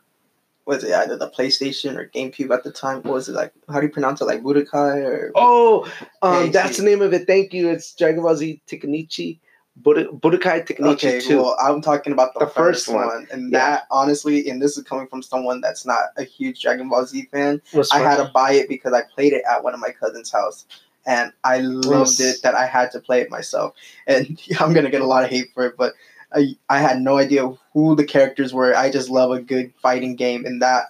[0.67, 2.97] was it either the PlayStation or GameCube at the time?
[3.03, 3.53] What was it like?
[3.69, 4.27] How do you pronounce it?
[4.27, 5.91] Like Budokai or Oh,
[6.23, 7.27] um, that's the name of it.
[7.27, 7.69] Thank you.
[7.69, 9.39] It's Dragon Ball Z Tenkaichi,
[9.77, 11.39] Bud- Budokai Tenkaichi Okay, Two.
[11.39, 13.07] well, I'm talking about the, The first, first one.
[13.09, 13.59] one, and Yeah.
[13.59, 17.29] that honestly, and this is coming from someone that's not a huge Dragon Ball Z
[17.33, 17.61] fan.
[17.93, 20.65] I had to buy it because I played it at one of my cousin's house,
[21.07, 23.75] and I loved it that I had to play it myself.
[24.07, 25.95] And I'm gonna get a lot of hate for it, but
[26.35, 28.75] I I had no idea who the characters were.
[28.77, 30.87] I just love a good fighting game, and that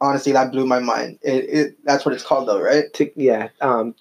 [0.00, 1.18] honestly that blew my mind.
[1.22, 2.84] It, it that's what it's called though, right?
[3.16, 3.94] Yeah, um,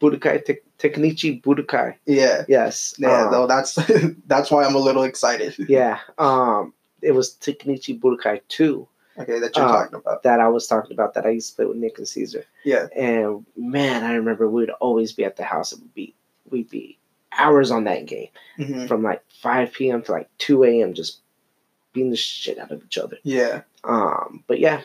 [0.00, 1.94] Budokai Tenkaichi Budokai.
[2.06, 2.44] Yeah.
[2.48, 2.94] Yes.
[2.98, 3.74] Yeah, um, though that's
[4.26, 5.54] that's why I'm a little excited.
[5.68, 5.98] yeah.
[6.18, 10.22] Um, it was Tenkaichi Budokai Two Okay, that you're Uh, talking about.
[10.22, 12.44] that I was talking about that I used to play with Nick and Caesar.
[12.64, 12.86] Yeah.
[12.96, 15.72] And man, I remember we'd always be at the house.
[15.72, 16.14] It would be
[16.48, 16.98] we'd be
[17.38, 20.02] hours on that game hmm from like 5 p.m.
[20.02, 20.94] to like 2 a.m.
[20.94, 21.18] just
[21.92, 23.18] beating the shit out of each other.
[23.22, 23.62] Yeah.
[23.84, 24.82] Um, but yeah,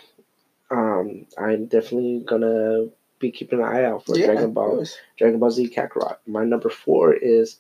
[0.71, 2.87] um, I'm definitely gonna
[3.19, 4.25] be keeping an eye out for yeah.
[4.27, 4.85] Dragon Ball.
[5.17, 6.17] Dragon Ball Z Kakarot.
[6.27, 7.57] My number four is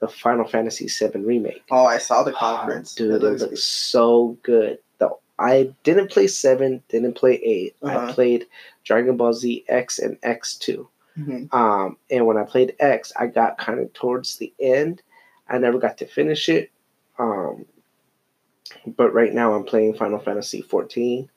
[0.00, 1.62] the Final Fantasy VII remake.
[1.70, 2.94] Oh, I saw the conference.
[2.94, 4.78] dude, It it looks so good.
[4.98, 8.12] Though I didn't play seven, didn't play 8 I Uh-huh.
[8.14, 8.46] played
[8.84, 10.88] Dragon Ball Z X and X two.
[11.20, 11.52] Mhm.
[11.52, 15.02] Um, and when I played X, I got kind of towards the end.
[15.48, 16.70] I never got to finish it.
[17.18, 17.66] Um,
[18.86, 21.28] but right now I'm playing Final Fantasy 14,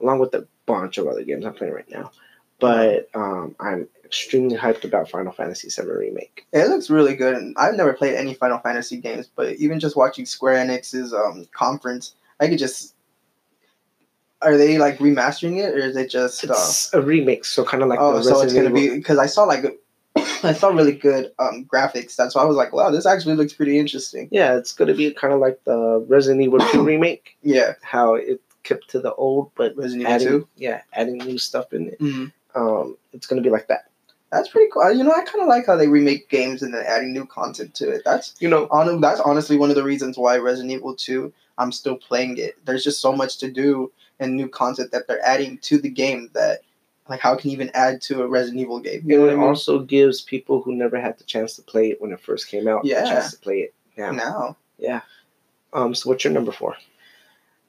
[0.00, 2.10] along with a bunch of other games I'm playing right now.
[2.58, 6.46] But um, I'm extremely hyped about Final Fantasy 7 remake.
[6.52, 9.96] It looks really good, and I've never played any Final Fantasy games, but even just
[9.96, 12.95] watching Square Enix's um conference, I could just.
[14.42, 16.44] Are they like remastering it, or is it just?
[16.44, 19.18] Uh, It's a remake, so kind of like oh, the so it's gonna be because
[19.18, 19.64] I saw like,
[20.42, 22.16] I saw really good um graphics.
[22.16, 24.28] That's why I was like, wow, this actually looks pretty interesting.
[24.30, 28.40] Yeah, it's gonna be kind of like the Resident Evil 2 remake, Yeah, how it
[28.62, 30.48] kept to the old, but Resident Evil adding, Two.
[30.56, 31.98] yeah, adding new stuff in it.
[32.00, 32.32] Mhm.
[32.54, 33.86] Um, it's gonna be like that.
[34.32, 34.92] That's pretty cool.
[34.92, 37.74] You know, I kind of like how they remake games and then adding new content
[37.76, 38.02] to it.
[38.04, 41.72] That's You know, on that's honestly one of the reasons why Resident Evil 2 I'm
[41.72, 42.56] still playing it.
[42.66, 46.30] There's just so much to do and new content that they're adding to the game
[46.34, 46.60] that
[47.08, 49.02] like how can you even add to a Resident Evil game?
[49.04, 49.44] You know it I mean?
[49.44, 52.66] also gives people who never had the chance to play it when it first came
[52.66, 53.04] out Yeah.
[53.04, 54.10] a chance to play it now.
[54.10, 55.00] Now, Yeah.
[55.72, 55.94] Um.
[55.94, 56.76] So what's your number four?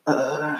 [0.07, 0.57] uh,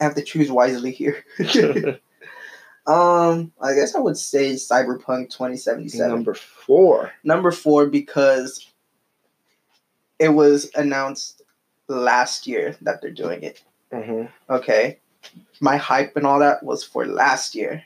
[0.00, 1.24] I have to choose wisely here.
[2.86, 6.08] um, I guess I would say Cyberpunk 2077.
[6.10, 7.12] number four.
[7.22, 8.66] Number four because
[10.18, 11.42] it was announced
[11.88, 13.62] last year that they're doing it.
[13.92, 14.98] hmm okay
[15.60, 17.82] my hype and all that was for last year.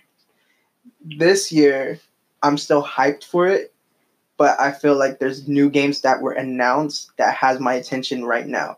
[1.05, 1.99] This year
[2.43, 3.73] i'm still hyped for it
[4.37, 8.47] but i feel like there's new games that were announced that has my attention right
[8.47, 8.77] now.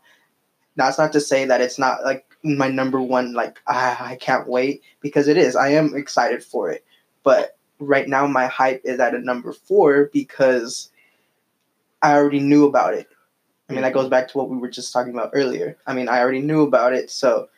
[0.76, 4.46] That's not to say that it's not like my number one like I, I can't
[4.46, 5.56] wait because it is.
[5.56, 6.84] I am excited for it.
[7.24, 10.90] But right now my hype is at a number four because
[12.02, 13.08] i already knew about it.
[13.68, 14.10] I mean, that goes mm-hmm.
[14.10, 15.76] back to what we were just talking about earlier.
[15.86, 17.48] I mean, I already knew about it, so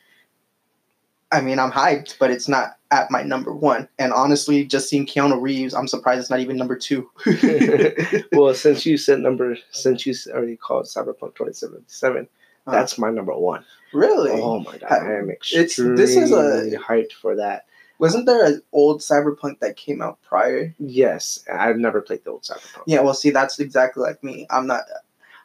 [1.32, 3.88] I mean, I'm hyped, but it's not at my number one.
[3.98, 7.08] And honestly, just seeing Keanu Reeves, I'm surprised it's not even number two.
[8.32, 12.26] well, since you said number, since you already called Cyberpunk 2077,
[12.66, 13.64] Uh, that's my number one.
[13.92, 14.32] really?
[14.32, 17.66] Oh my god, I am It's- extremely this is a- hyped for that.
[18.00, 20.74] Wasn't there an old Cyberpunk that came out prior?
[20.78, 22.82] Yes, I've never played the old Cyberpunk.
[22.86, 24.46] Yeah, well, see, that's exactly like me.
[24.50, 24.82] I'm not.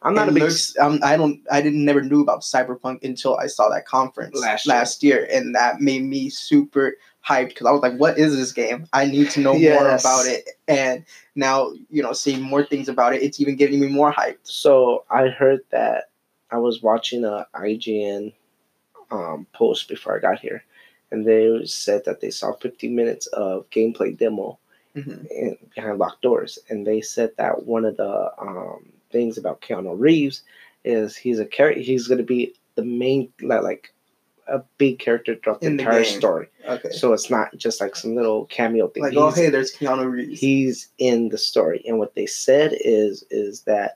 [0.06, 1.42] I'm not it a big looks- um, I don't.
[1.52, 4.66] I didn't never knew about Cyberpunk until I saw that conference Last
[5.04, 5.18] year.
[5.22, 6.96] year, and that made me super
[7.28, 8.88] hyped because I was like, "What is this game?
[8.94, 11.04] I need to know more about it." And
[11.36, 14.38] now, you know, seeing more things about it, it's even getting me more hyped.
[14.44, 16.10] So I heard that
[16.52, 18.32] I was watching a IGN
[19.12, 20.64] um, post before I got here,
[21.12, 24.58] and they said that they saw 15 minutes of gameplay demo
[24.96, 25.28] Mhm.
[25.32, 29.96] in, behind locked doors, and they said that one of the um, things about Keanu
[29.98, 30.42] Reeves
[30.84, 31.80] is he's a character.
[31.82, 33.94] He's going to be the main like, like
[34.48, 36.20] a big character throughout the the entire game.
[36.20, 36.48] story.
[36.68, 39.04] Okay, So it's not just like some little cameo thing.
[39.04, 40.40] like, He's- oh hey, there's Keanu Reeves.
[40.40, 43.96] he's in the story and what they said is is that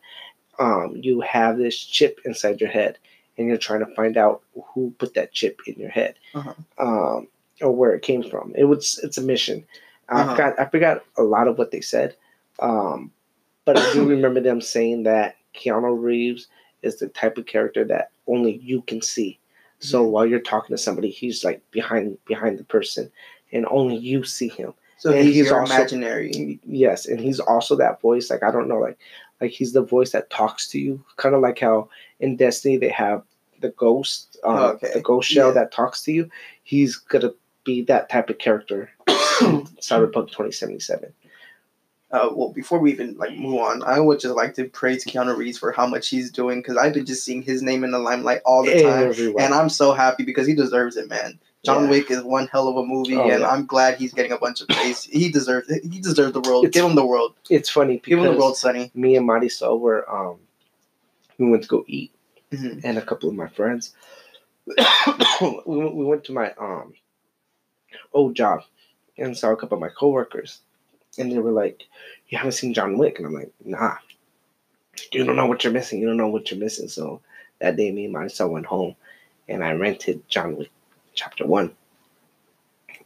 [0.58, 2.98] um, you have this chip inside your head
[3.38, 4.42] and you're trying to find out
[4.74, 6.54] who put that chip in your head Uh-huh.
[6.86, 7.28] um,
[7.62, 9.66] or where it came from it was it's a mission
[10.10, 10.32] i Uh-huh.
[10.36, 12.16] forgot i forgot a lot of what they said
[12.60, 13.12] um,
[13.74, 16.48] but i do remember them saying that keanu reeves
[16.82, 19.38] is the type of character that only you can see
[19.80, 23.12] so while you're talking to somebody he's like behind behind the person
[23.52, 26.60] and only you see him so and he's, he's also- imaginary.
[26.66, 28.30] Yes, and he's also that voice.
[28.30, 29.00] Like I don't know, like
[29.40, 31.88] like he's the voice that talks to you, kind of like how
[32.20, 33.24] in Destiny they have
[33.62, 35.54] the ghost, um, Okay, the ghost shell yeah.
[35.54, 36.30] that talks to you.
[36.64, 37.32] He's gonna
[37.64, 38.90] be that type of character.
[39.08, 39.16] in
[39.82, 41.14] Cyberpunk twenty seventy seven.
[42.12, 45.38] Uh, well, before we even like move on, I would just like to praise Keanu
[45.38, 48.00] Reeves for how much he's doing because I've been just seeing his name in the
[48.00, 49.44] limelight all the time, Everywhere.
[49.46, 51.38] and I'm so happy because he deserves it, man.
[51.64, 51.90] John Yeah.
[51.92, 53.50] Wick is one hell of a movie, Oh, and yeah.
[53.50, 55.04] I'm glad he's getting a bunch of praise.
[55.04, 55.84] He deserves it.
[55.84, 56.66] He deserves the world.
[56.66, 57.36] It's- Give him the world.
[57.50, 58.90] it's funny Give him the world, Sonny.
[58.96, 60.38] me and Marisol were um
[61.38, 62.12] we went to go eat
[62.52, 62.82] Mhm.
[62.84, 63.94] and a couple of my friends.
[64.66, 64.76] we,
[65.68, 66.94] went, we went to my um
[68.14, 68.64] old job
[69.18, 70.62] and saw a couple of my coworkers,
[71.20, 71.86] and they were like,
[72.30, 73.98] "You haven't seen John Wick?" And I'm like, "Nah,
[75.12, 76.00] you don't know what you're missing.
[76.00, 77.22] You don't know what you're missing." So
[77.60, 78.96] that day, me and my son went home,
[79.48, 80.72] and I rented John Wick
[81.14, 81.72] Chapter One.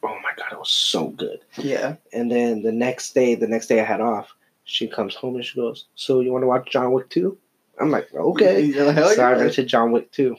[0.04, 1.40] Oh my god, it was so good.
[1.58, 1.96] Yeah.
[2.12, 5.46] And then the next day, the next day I had off, she comes home and
[5.46, 7.38] she goes, "So you want to watch John Wick 2?
[7.80, 9.42] I'm like, "Okay." Like, so I yeah.
[9.42, 10.36] rented John Wick 2.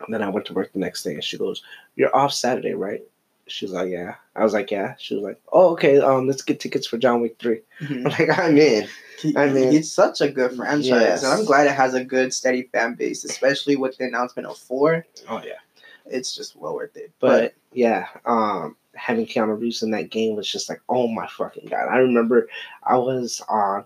[0.00, 1.62] And then I went to work the next day and she goes,
[1.94, 3.02] You're off Saturday, right?
[3.48, 4.14] She was like, Yeah.
[4.34, 4.94] I was like, Yeah.
[4.98, 7.60] She was like, Oh, okay, um, let's get tickets for John Wick 3.
[7.80, 8.18] I'm Mhm.
[8.18, 8.88] like, I'm in.
[9.36, 11.22] I mean- it's such a good franchise, Yes.
[11.24, 14.58] and I'm glad it has a good, steady fan base, especially with the announcement of
[14.58, 15.06] four.
[15.28, 15.58] Oh yeah.
[16.06, 17.10] It's just well worth it.
[17.18, 21.68] But yeah, um, having Keanu Reeves in that game was just like, oh my fucking
[21.68, 21.88] god.
[21.88, 22.48] I remember
[22.84, 23.84] I was on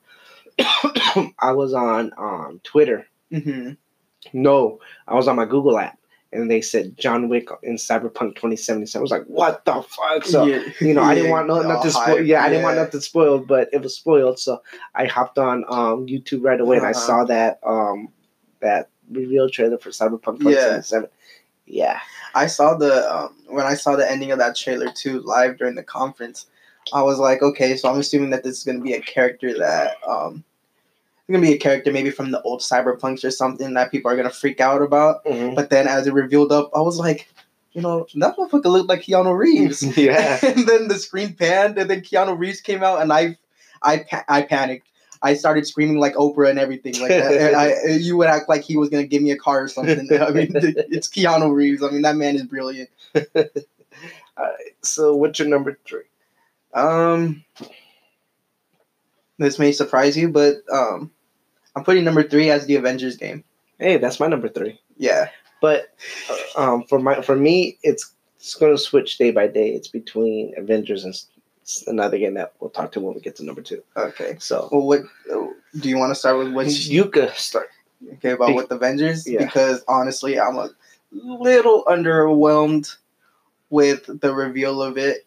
[1.39, 3.07] I was on um Twitter.
[3.33, 3.77] Mhm.
[4.33, 5.99] No, I was on my Google app
[6.33, 9.01] and they said John Wick in Cyberpunk 2077.
[9.01, 10.25] I was like, what the fuck?
[10.25, 10.63] So Yeah.
[10.81, 12.27] you know, I didn't want no, nothing spoiled.
[12.27, 14.39] Yeah, I didn't want nothing spoiled, but it was spoiled.
[14.39, 14.63] So
[14.95, 17.01] I hopped on um, YouTube right away and I Uh-huh.
[17.01, 18.09] saw that um,
[18.61, 21.09] that reveal trailer for Cyberpunk 2077.
[21.67, 21.99] Yeah.
[22.35, 25.75] I saw the um, when I saw the ending of that trailer too live during
[25.75, 26.47] the conference.
[26.93, 29.97] I was like, okay, so I'm assuming that this is gonna be a character that
[30.09, 30.45] um,
[31.31, 34.17] it's gonna be a character maybe from the old Cyberpunks or something that people are
[34.17, 35.25] gonna freak out about.
[35.25, 35.55] Mhm.
[35.55, 37.29] But then as it revealed up, I was like,
[37.73, 39.83] you know, that motherfucker looked like Keanu Reeves.
[39.97, 40.39] yeah.
[40.45, 43.39] and then the screen panned, and then Keanu Reeves came out, and I,
[43.81, 44.89] I, pa- I panicked.
[45.23, 46.99] I started screaming like Oprah and everything.
[46.99, 49.69] Like and I, you would act like he was gonna give me a car or
[49.69, 50.09] something.
[50.11, 51.83] I mean, it's Keanu Reeves.
[51.83, 52.89] I mean, that man is brilliant.
[54.83, 56.05] So what's your number three?
[56.73, 57.45] Um,
[59.39, 61.11] this may surprise you, but um,
[61.77, 63.45] I'm putting number three as the Avengers game.
[63.79, 64.81] Hey, that's my number three.
[64.97, 65.29] Yeah.
[65.61, 65.95] But
[66.57, 69.71] uh, um, for my for me, it's it's going to switch day by day.
[69.71, 71.15] It's between Avengers and
[71.87, 73.83] another game that we'll talk to when we get to number two.
[73.97, 74.37] Okay.
[74.39, 75.03] So Well, what
[75.79, 76.53] do you want to start with?
[76.53, 77.69] Which you could start.
[78.15, 79.29] okay about Be- with Avengers?
[79.29, 79.45] Yeah.
[79.45, 80.71] Because honestly, I'm a
[81.13, 82.97] little underwhelmed
[83.69, 85.27] with the reveal of it.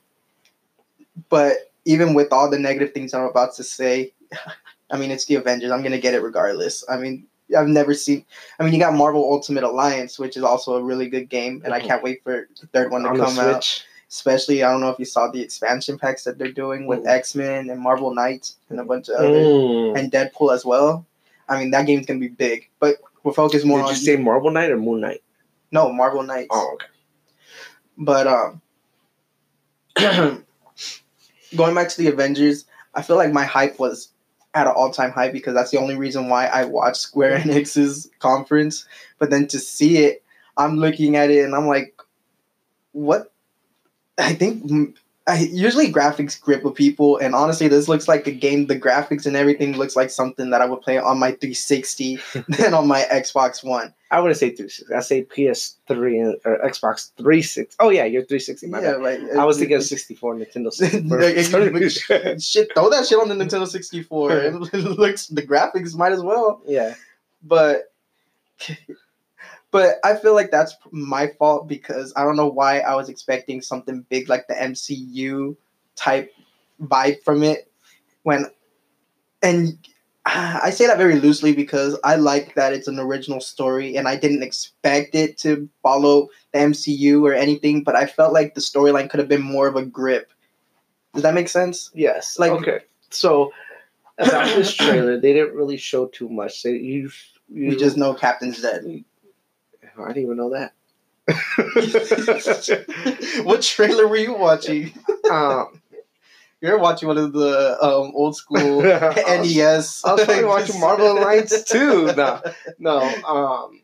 [1.30, 4.14] But even with all the negative things I'm about to say,
[4.94, 5.72] I mean, it's the Avengers.
[5.72, 6.86] I'm gonna get it regardless.
[6.88, 7.26] I mean,
[7.58, 8.24] I've never seen.
[8.60, 11.74] I mean, you got Marvel Ultimate Alliance, which is also a really good game, and
[11.74, 11.88] I Mhm.
[11.88, 13.84] can't wait for the third one to on come out.
[14.10, 17.08] Especially, I don't know if you saw the expansion packs that they're doing with Mm.
[17.08, 19.98] X Men and Marvel Knights and a bunch of other Mm.
[19.98, 21.08] and Deadpool as well.
[21.50, 24.16] I mean, that game's gonna be big, but we're focused more Did on you say
[24.16, 25.24] Marvel Knight or Moon Knight?
[25.72, 26.50] no Marvel Knights.
[26.52, 26.86] Oh, okay.
[27.98, 28.62] But um,
[31.56, 34.10] going back to the Avengers, I feel like my hype was
[34.54, 38.10] at an all time high because that's the only reason why I watched Square Enix's
[38.20, 38.86] conference.
[39.20, 40.24] But then to see it,
[40.58, 42.00] I'm looking at it and I'm like,
[42.92, 43.32] what?
[44.18, 44.96] I think
[45.26, 48.68] I, usually graphics grip with people, and honestly, this looks like a game.
[48.68, 52.20] The graphics and everything looks like something that I would play on my 360
[52.50, 53.94] than on my Xbox One.
[54.12, 54.94] I wouldn't say 360.
[54.94, 57.76] I say PS3 or Xbox 360.
[57.80, 58.68] Oh yeah, you're 360.
[58.68, 59.02] My yeah, bad.
[59.02, 62.40] like I was uh, thinking of 64 Nintendo 64.
[62.40, 62.74] shit.
[62.76, 64.32] Throw that shit on the Nintendo 64.
[64.38, 66.62] it looks the graphics might as well.
[66.68, 66.96] yeah.
[67.42, 67.94] but
[69.74, 73.60] but I feel like that's my fault because I don't know why I was expecting
[73.60, 75.58] something big like the MCU
[75.96, 76.32] type
[76.80, 77.72] vibe from it
[78.22, 78.46] when
[79.42, 79.78] and
[80.26, 84.16] I say that very loosely because I like that it's an original story and I
[84.16, 89.10] didn't expect it to follow the MCU or anything, but I felt like the storyline
[89.10, 90.32] could have been more of a grip.
[91.16, 91.90] Does that make sense?
[91.96, 92.38] Yes.
[92.38, 92.82] Like- okay.
[93.10, 93.52] So
[94.20, 96.62] about this trailer, they didn't really show too much.
[96.62, 97.10] They you
[97.50, 99.04] you We just know Captain's dead.
[99.98, 100.74] I didn't even know that.
[103.44, 104.94] what trailer were you watching?
[105.32, 105.82] um,
[106.62, 110.06] You're watching one of the um, old school NES.
[110.06, 112.14] I was probably watching Marvel Alliance too.
[112.16, 112.42] No,
[112.80, 113.00] no.
[113.26, 113.82] Um,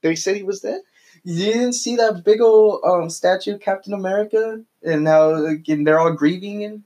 [0.00, 0.80] they said he was dead.
[1.22, 5.86] You didn't see that big old um, statue of Captain America, and now like, and
[5.86, 6.82] they're all grieving and.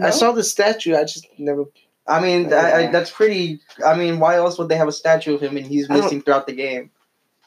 [0.00, 0.96] I saw the statue.
[0.96, 1.66] I just never.
[2.06, 3.60] I mean, I, I, that's pretty.
[3.84, 6.46] I mean, why else would they have a statue of him and he's missing throughout
[6.46, 6.90] the game?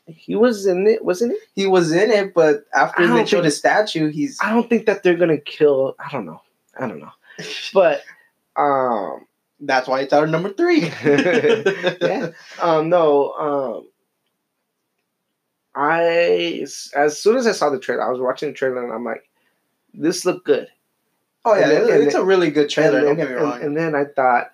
[0.07, 1.61] He was in it, wasn't he?
[1.63, 4.37] He was in it, but after they showed his statue, he's.
[4.41, 5.95] I don't think that they're gonna kill.
[5.99, 6.41] I don't know.
[6.79, 7.11] I don't know.
[7.73, 8.01] But
[8.55, 9.25] um,
[9.59, 10.81] That's why it's our number three.
[11.03, 12.29] yeah.
[12.61, 13.31] Um, no.
[13.33, 13.87] Um,
[15.75, 19.03] I as soon as I saw the trailer, I was watching the trailer and I'm
[19.03, 19.27] like,
[19.93, 20.67] this looked good.
[21.43, 22.99] Oh yeah, then- it's, it's then- a really good trailer.
[22.99, 23.61] and, Don't get me and- wrong.
[23.61, 24.51] and then I thought,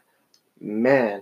[0.60, 1.22] man,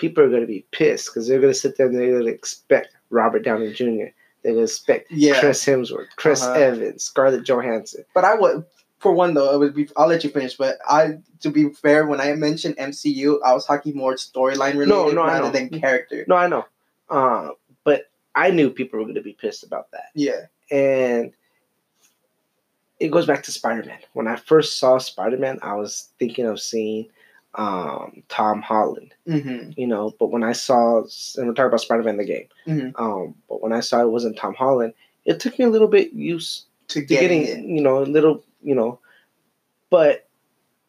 [0.00, 3.44] people are gonna be pissed because they're gonna sit there and they're gonna expect Robert
[3.44, 4.06] Downey Jr.
[4.42, 6.58] They're gonna expect yeah, Chris Hemsworth, Chris Uh-huh.
[6.58, 8.04] Evans, Scarlett Johansson.
[8.14, 8.64] But I would,
[8.98, 9.88] for one though, it would be.
[9.96, 10.56] I'll let you finish.
[10.56, 15.14] But I, to be fair, when I mentioned MCU, I was talking more storyline related
[15.14, 15.50] no, I rather know.
[15.50, 16.24] than character.
[16.26, 16.64] No, I know,
[17.10, 17.50] uh,
[17.84, 20.06] but I knew people were gonna be pissed about that.
[20.14, 21.32] Yeah, and
[22.98, 23.98] it goes back to Spider-Man.
[24.14, 27.08] When I first saw Spider-Man, I was thinking of seeing
[27.54, 29.70] um, Tom Holland, mm-hmm.
[29.76, 30.14] you know.
[30.18, 32.92] But when I saw, and we're talking about Spider-Man the game, Mhm.
[32.96, 34.94] um, but when I saw it wasn't Tom Holland,
[35.24, 38.42] it took me a little bit used to to getting, getting, you know, a little,
[38.62, 38.98] you know,
[39.90, 40.28] but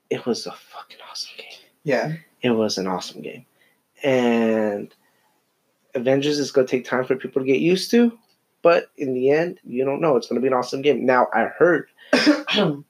[0.10, 1.60] it was a fucking awesome game.
[1.84, 3.46] Yeah, It was an awesome game,
[4.04, 4.94] and
[5.96, 8.18] Avengers is going to take time for people to get used to.
[8.62, 10.16] But in the end, you don't know.
[10.16, 11.04] It's going to be an awesome game.
[11.06, 11.90] Now, I heard
[12.56, 12.86] um,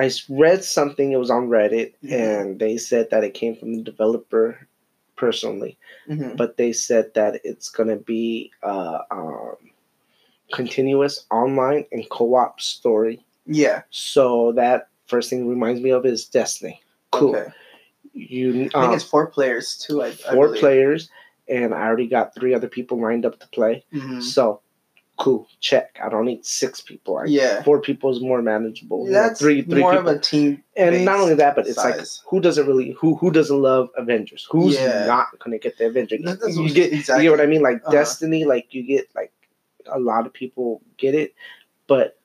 [0.00, 1.12] I read something.
[1.12, 2.12] It was on Reddit, Mhm.
[2.12, 4.66] and they said that it came from the developer
[5.16, 5.76] personally.
[6.08, 6.36] Mhm.
[6.36, 9.56] But they said that it's gonna be uh, um,
[10.52, 13.24] continuous online and co-op story.
[13.46, 13.82] yeah.
[13.90, 16.80] So that first thing reminds me of is Destiny.
[17.10, 17.34] Cool.
[17.36, 17.50] Okay.
[18.14, 20.02] You I think um, it's four players too.
[20.02, 20.60] I, I four believe.
[20.60, 21.10] players,
[21.48, 23.84] and I already got three other people lined up to play.
[23.92, 24.22] Mhm.
[24.22, 24.60] So
[25.20, 25.46] cool.
[25.60, 25.98] Check.
[26.02, 27.22] I don't need six people.
[27.26, 29.04] Yeah, four people is more manageable.
[29.06, 30.08] You know, that's three three more people.
[30.08, 30.64] of a team.
[30.76, 34.48] and not only that, but it's like who doesn't really who who doesn't love Avengers?
[34.50, 35.06] Who's Yeah.
[35.06, 36.20] not gonna get the Avengers?
[36.24, 37.24] That's You what- get exactly.
[37.24, 37.62] you get what I mean?
[37.62, 37.92] Like Uh-huh.
[37.92, 39.32] Destiny, like you get like
[39.86, 41.34] a lot of people get it,
[41.86, 42.16] but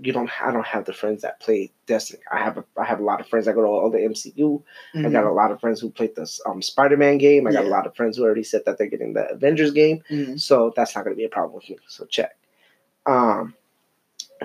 [0.00, 0.30] you don't.
[0.40, 2.22] I don't have the friends that play Destiny.
[2.30, 4.62] I have a, I have a lot of friends that go to all the MCU.
[4.94, 5.12] I Mhm.
[5.12, 7.46] got a lot of friends who played the um Spider Man game.
[7.46, 10.02] I got a lot of friends who already said that they're getting the Avengers game.
[10.10, 10.40] Mhm.
[10.40, 11.78] So that's not going to be a problem with me.
[11.88, 12.36] So check.
[13.06, 13.54] Um,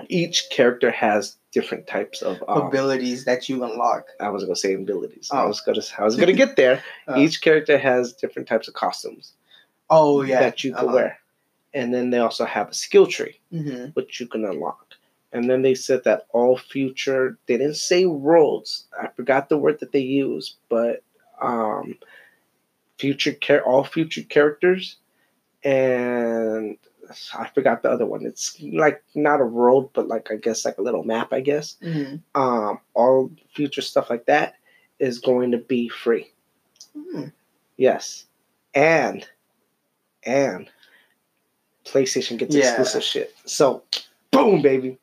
[0.08, 4.08] each character has different types of um, abilities that you unlock.
[4.18, 5.28] I wasn't gonna say abilities.
[5.32, 5.48] I Oh.
[5.48, 6.82] was gonna I was gonna get there.
[7.06, 9.34] Uh, Each character has different types of costumes
[9.90, 10.94] oh yeah, that you can uh-huh.
[10.94, 11.18] wear,
[11.74, 13.94] and then they also have a skill tree Mhm.
[13.94, 14.94] which you can unlock.
[15.34, 18.84] And then they said that all future they didn't say worlds.
[18.98, 21.02] I forgot the word that they used, but
[21.42, 21.98] um,
[22.98, 24.96] future care, all future characters,
[25.64, 26.78] and
[27.36, 28.24] I forgot the other one.
[28.24, 31.32] It's like not a world, but like I guess like a little map.
[31.32, 32.20] I guess Mhm.
[32.36, 34.54] um, all future stuff like that
[35.00, 36.30] is going to be free.
[36.96, 37.32] Mhm.
[37.76, 38.26] Yes,
[38.72, 39.26] and
[40.22, 40.70] and
[41.84, 42.68] PlayStation gets Yeah.
[42.68, 43.34] exclusive shit.
[43.44, 43.82] So,
[44.30, 44.98] boom, baby.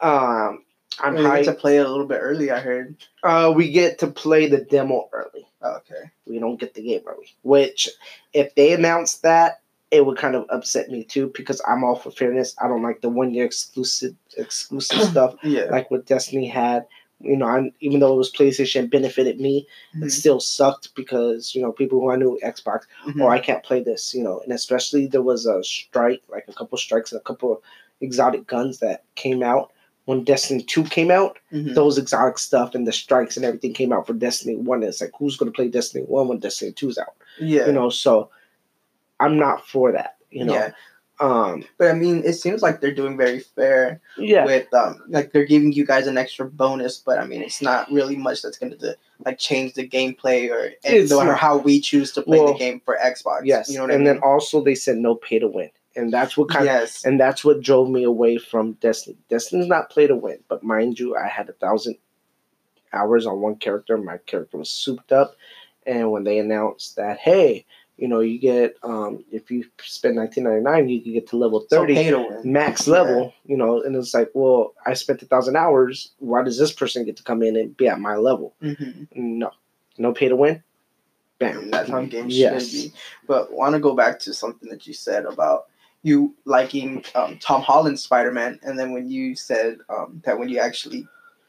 [0.00, 0.64] Um,
[1.00, 2.50] I'm We get to play it a little bit early.
[2.50, 2.96] I heard.
[3.22, 5.46] Uh, we get to play the demo early.
[5.62, 6.10] Oh, okay.
[6.26, 7.34] We don't get the game early.
[7.42, 7.88] Which,
[8.32, 12.10] if they announced that, it would kind of upset me too because I'm all for
[12.10, 12.54] fairness.
[12.60, 15.64] I don't like the one year exclusive exclusive stuff Yeah.
[15.70, 16.86] like what Destiny had.
[17.20, 20.10] You know, I, even though it was PlayStation benefited me, it Mhm.
[20.10, 23.22] still sucked because you know people who I knew Xbox Mhm.
[23.22, 26.52] or I can't play this, you know, and especially there was a strike, like a
[26.52, 27.62] couple strikes and a couple
[28.00, 29.72] exotic guns that came out
[30.06, 31.74] when Destiny 2 came out, Mhm.
[31.74, 34.82] those exotic stuff and the strikes and everything came out for Destiny 1.
[34.82, 37.14] It's like, who's going to play Destiny 1 when Destiny 2's out?
[37.38, 37.66] yeah.
[37.66, 38.30] You know, so
[39.20, 40.54] I'm not for that, you know.
[40.54, 40.70] Yeah.
[41.18, 44.44] Um, But I mean, it seems like they're doing very fair yeah.
[44.44, 47.90] with um, like they're giving you guys an extra bonus, but I mean, it's not
[47.90, 50.72] really much that's going to like change the gameplay or,
[51.28, 53.40] or how we choose to play Well, the game for Xbox.
[53.44, 53.70] yes.
[53.70, 54.20] you know what and I mean.
[54.20, 55.70] then also they said no pay to win.
[55.96, 59.16] And that's what kind of And that's what drove me away from Destiny.
[59.30, 61.96] Destiny's not play to win, but mind you, I had a thousand
[62.92, 63.96] hours on one character.
[63.98, 65.36] My character was souped up,
[65.86, 67.64] and when they announced that, hey,
[67.96, 71.36] you know, you get um, if you spend nineteen ninety nine, you can get to
[71.36, 72.40] level so thirty, win.
[72.44, 73.32] max level.
[73.46, 76.12] You know, and it's like, well, I spent a thousand hours.
[76.18, 78.54] Why does this person get to come in and be at my level?
[78.60, 79.50] hmm No,
[79.96, 80.62] no pay to win.
[81.38, 81.70] Bam.
[81.70, 82.70] That's how games Yes.
[82.70, 82.92] should be.
[83.26, 85.66] But want to go back to something that you said about
[86.06, 90.48] you liking um, Tom Holland's Spider Man, and then when you said um, that when
[90.48, 91.06] you actually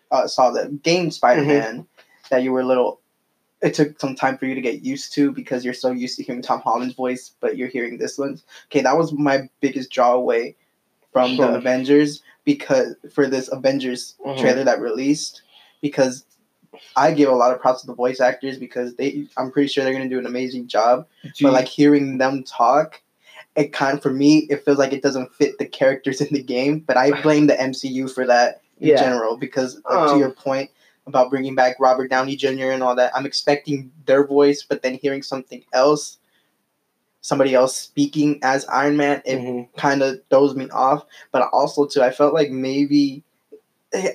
[0.09, 1.87] uh, saw the game Spider Man,
[2.31, 2.99] that you were a little.
[3.61, 6.23] It took some time for you to get used to because you're so used to
[6.23, 8.39] hearing Tom Holland's voice, but you're hearing this one.
[8.65, 10.55] Okay, that was my biggest draw away
[11.13, 14.39] from the Avengers because for this Avengers Mhm.
[14.39, 15.41] trailer that released
[15.81, 16.25] because
[16.95, 19.83] I give a lot of props to the voice actors because they I'm pretty sure
[19.83, 21.07] they're gonna do an amazing job.
[21.45, 23.01] But like hearing them talk,
[23.57, 26.41] it kind of, for me it feels like it doesn't fit the characters in the
[26.43, 26.79] game.
[26.79, 28.99] But I blame the MCU for that in Yeah.
[28.99, 30.69] general because like, to Um, your point
[31.07, 32.71] about bringing back Robert Downey Jr.
[32.71, 36.17] and all that, I'm expecting their voice, but then hearing something else,
[37.21, 39.67] somebody else speaking as Iron Man, it Mhm.
[39.77, 41.05] kind of throws me off.
[41.31, 43.23] But also too, I felt like maybe.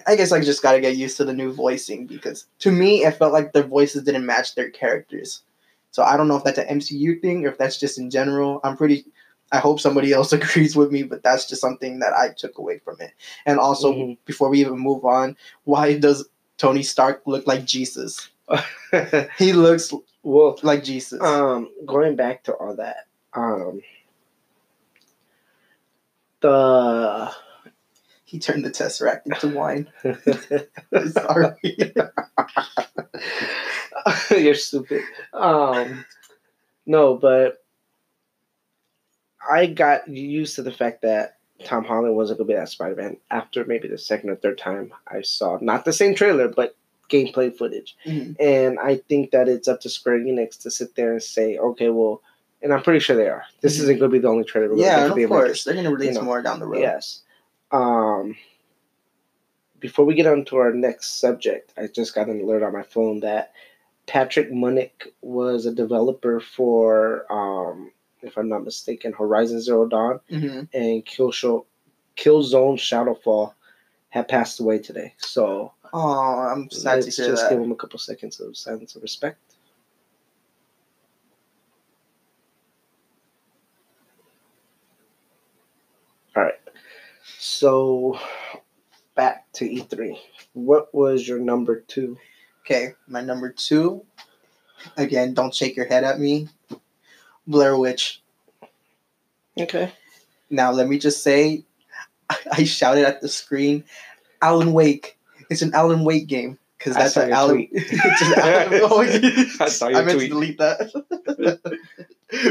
[0.07, 3.05] I guess I just got to get used to the new voicing because to me,
[3.05, 5.43] it felt like their voices didn't match their characters.
[5.93, 8.61] So I don't know if that's an MCU thing or if that's just in general.
[8.65, 9.07] I'm pretty.
[9.53, 12.79] I hope somebody else agrees with me, but that's just something that I took away
[12.79, 13.13] from it.
[13.47, 14.19] And also, Mhm.
[14.25, 16.27] before we even move on, why does
[16.59, 18.31] Tony Stark look like Jesus?
[19.39, 19.93] He looks
[20.23, 21.21] well, like Jesus.
[21.23, 23.81] um going back to all that um
[26.41, 27.31] the
[28.25, 29.89] he turned the Tesseract into wine.
[31.13, 31.95] Sorry.
[34.31, 36.05] you're stupid um
[36.87, 37.62] no but
[39.51, 43.17] i got used to the fact that tom holland wasn't going to be that spider-man
[43.31, 46.77] after maybe the second or third time i saw not the same trailer but
[47.11, 48.37] gameplay footage Mhm.
[48.41, 51.91] and I think that it's up to Square Enix to sit there and say, okay,
[51.91, 52.23] well,
[52.63, 53.45] and I'm pretty sure they are.
[53.61, 53.83] This Mhm.
[53.83, 54.75] isn't going to be the only trailer.
[54.77, 55.65] Yeah, get and for the of course Avengers.
[55.65, 56.81] they're gonna release you know, more down the road.
[56.81, 57.21] Yes.
[57.71, 58.35] Um,
[59.79, 62.83] before we get on to our next subject, I just got an alert on my
[62.83, 63.53] phone that
[64.07, 67.93] Patrick Munnik was a developer for, um,
[68.23, 71.65] if I'm not mistaken, Horizon Zero Dawn hmm and Killshow,
[72.17, 73.55] Killzone Shadowfall
[74.11, 75.15] had passed away today.
[75.19, 77.51] So Oh, I'm sad let's to hear just that.
[77.51, 79.39] give him a couple seconds of silence of respect.
[86.35, 86.55] All right.
[87.39, 88.19] So
[89.15, 90.19] back to E3.
[90.55, 92.17] What was your number two?
[92.65, 94.05] Okay, my number two.
[94.97, 96.49] Again, don't shake your head at me.
[97.47, 98.21] Blair Witch.
[99.59, 99.93] Okay.
[100.51, 101.65] Now, let me just say,
[102.53, 103.85] I shouted at the screen,
[104.41, 105.19] Alan Wake.
[105.51, 107.69] It's an Alan Wake game because I that's an your Alan.
[107.73, 108.81] it's an Alan.
[109.59, 110.29] Oh, I saw I meant tweet.
[110.29, 111.79] to delete that.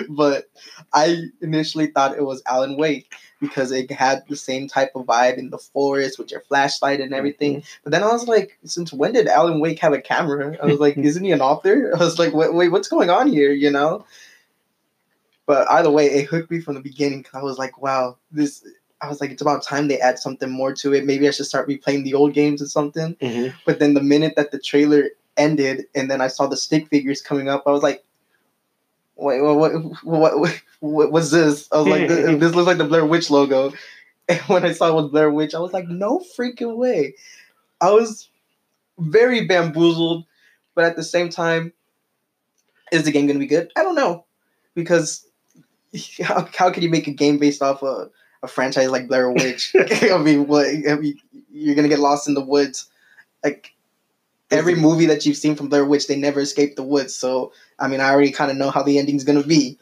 [0.10, 0.50] but
[0.94, 5.38] I initially thought it was Alan Wake because it had the same type of vibe
[5.38, 7.58] in the forest with your flashlight and everything.
[7.58, 7.80] Mm-hmm.
[7.84, 10.56] But then I was like, since when did Alan Wake have a camera?
[10.62, 11.92] I was like, isn't he an author?
[11.96, 13.52] I was like, wait, wait, what's going on here?
[13.52, 14.06] You know.
[15.52, 17.24] But either way, it hooked me from the beginning.
[17.24, 18.66] 'cause I was like, wow, this.
[19.02, 21.04] I was like, it's about time they add something more to it.
[21.04, 23.16] Maybe I should start replaying the old games or something.
[23.16, 23.58] Mm-hmm.
[23.66, 27.22] But then the minute that the trailer ended, and then I saw the stick figures
[27.22, 28.02] coming up, I was like,
[29.18, 29.58] "Wait, what?
[29.58, 29.74] What?
[30.06, 30.40] What?
[30.40, 33.74] what, what what's this?" I was like, "This, this looks like the Blair Witch logo."
[34.30, 37.16] And when I saw it was Blair Witch, I was like, "No freaking way!"
[37.82, 38.30] I was
[39.00, 40.24] very bamboozled,
[40.76, 41.74] but at the same time,
[42.94, 43.70] is the game going to be good?
[43.76, 44.24] I don't know,
[44.76, 45.28] because
[46.24, 48.10] how how can you make a game based off a,
[48.44, 49.76] a franchise like Blair Witch?
[50.12, 50.68] I mean, what?
[50.68, 51.18] I mean,
[51.52, 52.90] you're gonna get lost in the woods.
[53.44, 53.74] Like
[54.50, 57.16] every movie that you've seen from Blair Witch, they never escape the woods.
[57.16, 59.78] So I mean, I already kind of know how the ending's gonna be.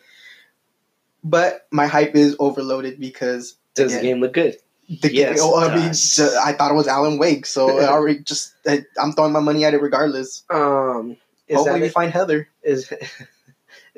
[1.24, 4.58] But my hype is overloaded because Does again, the game look good?
[5.02, 6.16] the Yes, game, oh, I mean, does.
[6.16, 9.40] ju- I thought it was Alan Wake, so I already just I, I'm throwing my
[9.40, 10.44] money at it regardless.
[10.50, 12.48] Um, is Hopefully, that we find Heather.
[12.64, 12.92] is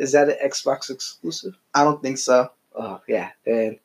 [0.01, 1.53] is that an Xbox exclusive?
[1.73, 2.49] I don't think so.
[2.75, 3.77] Oh yeah, and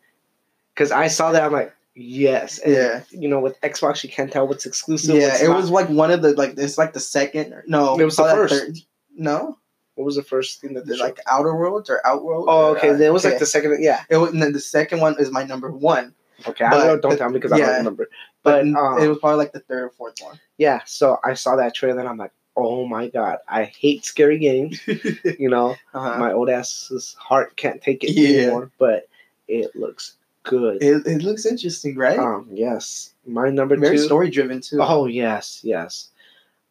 [0.75, 2.59] because I saw that I'm like, Yes.
[2.59, 3.03] And, Yeah.
[3.11, 5.17] You know, with Xbox, you can't tell what's exclusive.
[5.17, 5.57] Yeah, what's it not.
[5.57, 7.55] was like one of the like it's like the second.
[7.67, 8.55] No, It was the first.
[8.55, 8.79] third-
[9.17, 9.57] no,
[9.95, 12.47] What was the first thing that they like Outer Worlds or Outworld.
[12.51, 12.91] Oh, or, okay.
[12.91, 13.33] uh, Then it was okay.
[13.33, 13.79] like the second.
[13.83, 14.03] Yeah.
[14.11, 16.15] It was, and then the second one is my number one,
[16.47, 16.67] Okay.
[16.67, 16.99] I don't know.
[17.01, 18.09] Don't tell me because I don't remember.
[18.43, 20.39] but But um, it was probably like the third or fourth one.
[20.59, 20.81] yeah.
[20.85, 24.81] So I saw that trailer and I'm like, oh my god, I hate scary games.
[25.39, 26.19] you know, Uh-huh.
[26.19, 28.39] my old ass's heart can't take it Yeah.
[28.45, 28.71] anymore.
[28.79, 29.09] But
[29.49, 30.83] it looks good.
[30.83, 32.19] It, it looks interesting, right?
[32.19, 32.49] Um.
[32.53, 33.13] Yes.
[33.27, 34.05] My number Very two.
[34.05, 34.79] story driven too.
[34.81, 36.09] Oh yes, yes.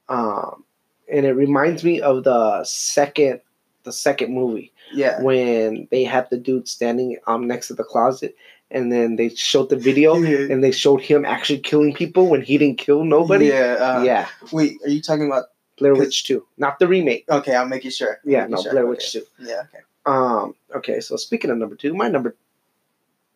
[0.10, 0.64] Um,
[1.12, 3.42] and it reminds me of the second,
[3.84, 5.22] the second movie yeah.
[5.22, 8.36] when they had the dude standing um next to the closet,
[8.72, 10.16] and then they showed the video,
[10.52, 13.48] and they showed him actually killing people when he didn't kill nobody.
[13.48, 13.78] Yeah.
[13.80, 14.28] Uh, yeah.
[14.52, 15.46] Wait, are you talking about?
[15.78, 17.26] Blair Witch Two, not the remake.
[17.30, 18.20] Okay, I'm making sure.
[18.24, 18.72] I'm Yeah, making no, sure.
[18.72, 18.90] Blair Okay.
[18.90, 19.24] Witch Two.
[19.40, 19.62] Yeah.
[19.74, 19.84] Okay.
[20.06, 20.56] Um.
[20.76, 22.36] Okay, so speaking of number two, my number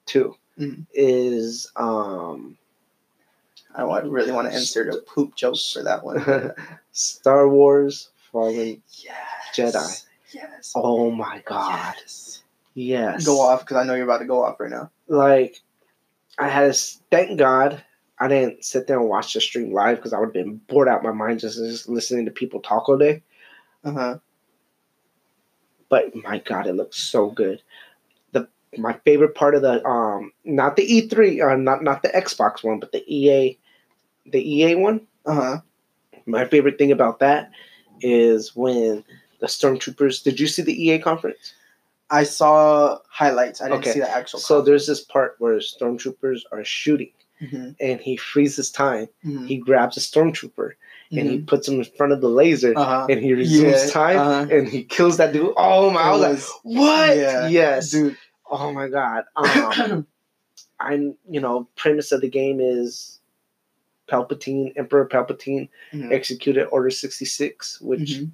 [0.06, 0.86] two Mhm.
[0.94, 2.58] is um
[3.76, 6.52] I really want to insert a poop joke for that one.
[6.92, 8.82] Star Wars Fallen.
[8.92, 9.16] yes.
[9.56, 10.06] Jedi.
[10.34, 10.74] Yes.
[10.76, 11.96] Oh my god.
[12.00, 12.44] Yes.
[12.74, 13.26] Yes.
[13.26, 14.90] Go off because I know you're about to go off right now.
[15.08, 15.60] like
[16.38, 16.80] I had to
[17.12, 17.84] thank God
[18.20, 20.90] I didn't sit there and watch the stream live because I would have been bored
[20.90, 23.24] out my mind just, just listening to people talk all day.
[23.84, 24.18] Uh huh.
[25.90, 27.62] But my God, it looks so good.
[28.34, 28.48] The
[28.78, 32.80] my favorite part of the um not the E3 uh, not not the Xbox one
[32.80, 33.58] but the EA
[34.26, 35.08] the EA one.
[35.26, 35.62] Uh huh.
[36.26, 37.52] My favorite thing about that
[38.02, 39.04] is when
[39.40, 40.24] the stormtroopers.
[40.24, 41.54] Did you see the EA conference?
[42.12, 43.62] I saw highlights.
[43.62, 43.92] I didn't Okay.
[43.94, 44.40] see the actual.
[44.40, 49.08] So there's this part where stormtroopers are shooting hmm and he freezes time.
[49.24, 50.72] hmm He grabs a stormtrooper
[51.12, 53.08] and he puts him in front of the laser Uh huh.
[53.10, 54.48] and he resumes Yeah, time uh-huh.
[54.56, 55.54] and he kills that dude.
[55.58, 56.02] Oh my!
[56.02, 57.18] I was like, what?
[57.18, 57.48] Yeah.
[57.48, 57.92] Yes.
[57.92, 58.16] dude.
[58.50, 59.24] Oh my god.
[59.36, 60.06] Um,
[60.80, 61.16] I'm.
[61.30, 63.20] You know, premise of the game is
[64.10, 66.12] Palpatine, Emperor Palpatine, Mhm.
[66.12, 68.32] executed Order sixty six, which Mhm.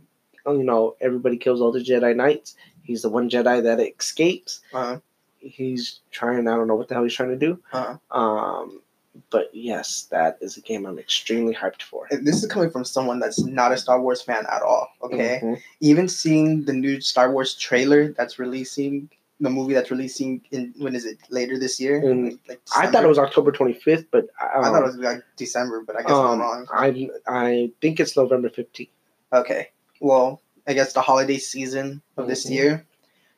[0.47, 2.55] you know everybody kills all the Jedi Knights.
[2.83, 4.61] He's the one Jedi that escapes.
[4.73, 4.99] Uh-huh.
[5.39, 6.47] He's trying.
[6.47, 7.59] I don't know what the hell he's trying to do.
[7.73, 7.97] Uh-huh.
[8.19, 8.81] Um,
[9.29, 12.07] but yes, that is a game I'm extremely hyped for.
[12.11, 14.89] And this is coming from someone that's not a Star Wars fan at all.
[15.01, 15.39] Okay.
[15.43, 15.61] Mhm.
[15.79, 19.09] Even seeing the new Star Wars trailer that's releasing,
[19.39, 21.97] the movie that's releasing in when is it later this year?
[22.01, 25.23] In- like I thought it was October 25th, but um, I thought it was like
[25.37, 26.67] December, but I guess um, I'm wrong.
[26.73, 28.89] I I think it's November 15th.
[29.33, 29.69] Okay.
[29.99, 32.51] Well, I guess the holiday season of this Mhm.
[32.51, 32.85] year.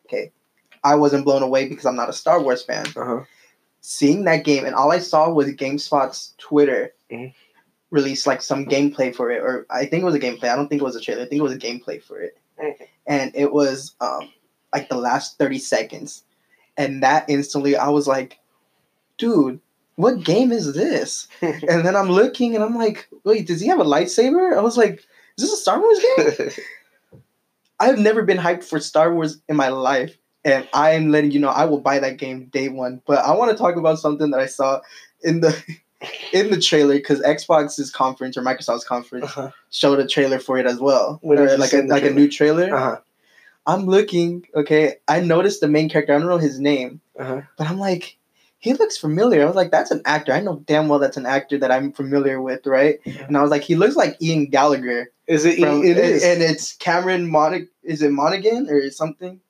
[0.06, 0.32] Okay.
[0.84, 2.86] I wasn't blown away because I'm not a Star Wars fan.
[2.96, 3.24] Uh-huh.
[3.90, 7.34] Seeing that game, and all I saw was GameSpot's Twitter Mhm.
[7.90, 10.50] release like some gameplay for it, or I think it was a gameplay.
[10.50, 11.22] I don't think it was a trailer.
[11.22, 12.76] I think it was a gameplay for it, Mhm.
[13.06, 14.30] and it was um
[14.74, 16.24] like the last thirty seconds,
[16.76, 18.40] and that instantly I was like,
[19.18, 19.62] dude.
[19.96, 21.28] What game is this?
[21.42, 24.56] And then I'm looking and I'm like, wait, does he have a lightsaber?
[24.56, 24.98] I was like,
[25.38, 26.52] is this a Star Wars game?
[27.80, 30.16] I've never been hyped for Star Wars in my life,
[30.48, 33.02] and I am letting you know I will buy that game day one.
[33.06, 34.80] But I want to talk about something that I saw
[35.22, 35.56] in the
[36.34, 39.52] in the trailer because Xbox's conference or Microsoft's conference uh-huh.
[39.70, 42.74] showed a trailer for it as well, Or like a like a new trailer.
[42.74, 43.00] Uh-huh.
[43.66, 44.96] I'm looking, okay.
[45.10, 46.16] I noticed the main character.
[46.16, 47.42] I don't know his name, Uh-huh.
[47.58, 48.18] but I'm like,
[48.60, 49.42] he looks familiar.
[49.42, 50.32] I was like, that's an actor.
[50.32, 53.00] I know damn well that's an actor that I'm familiar with, right?
[53.06, 55.12] And I was like, he looks like Ian Gallagher.
[55.28, 55.60] Is it?
[55.60, 57.68] From, it and, and it's Cameron Monig.
[57.84, 59.42] Is it Monaghan or something?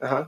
[0.00, 0.24] uh-huh.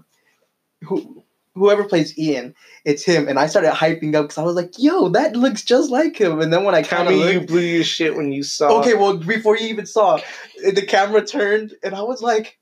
[0.82, 1.24] Who,
[1.54, 2.54] whoever plays Ian,
[2.84, 3.28] it's him.
[3.28, 6.40] And I started hyping up because I was like, "Yo, that looks just like him."
[6.40, 8.80] And then when I kind of you blew your shit when you saw.
[8.80, 10.18] okay, well, before you even saw,
[10.62, 12.58] the camera turned, and I was like,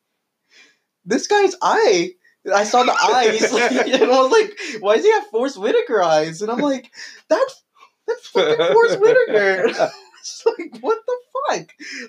[1.04, 2.12] "This guy's eye."
[2.54, 3.42] I saw the eyes,
[3.92, 6.90] and I was like, "Why does he have Forest Whitaker eyes?" And I'm like,
[7.28, 7.62] "That's
[8.06, 9.90] that's fucking Forest Whitaker."
[10.24, 11.16] It's like, what the
[11.50, 11.68] fuck?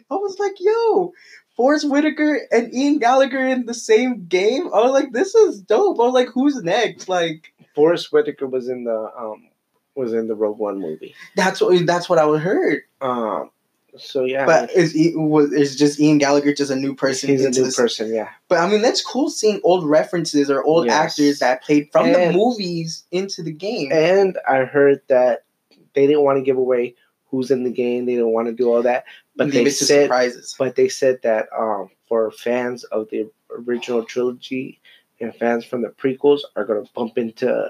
[0.09, 1.11] I was like, yo,
[1.55, 4.67] Forest Whitaker and Ian Gallagher in the same game.
[4.73, 5.99] I was like, this is dope.
[5.99, 7.07] I was like, who's next?
[7.07, 9.47] Like, Forest Whitaker was in the um
[9.95, 11.15] was in the Rogue One movie.
[11.35, 12.81] that's what that's what I heard.
[13.01, 13.49] Um.
[13.97, 17.29] So yeah, But is was is just Ian Gallagher just a new person?
[17.29, 18.13] he's a new this- person.
[18.13, 18.27] Yeah.
[18.49, 21.13] But I mean, that's cool seeing old references or old Yes.
[21.13, 23.93] actors that played from the movies into the game.
[23.93, 25.45] And I heard that
[25.93, 26.95] they didn't want to give away
[27.29, 28.05] who's in the game.
[28.05, 29.05] They don't want to do all that.
[29.35, 30.55] But Leave they said, surprises.
[30.57, 34.79] but they said that um, for fans of the original trilogy
[35.19, 37.69] and fans from the prequels are going to bump into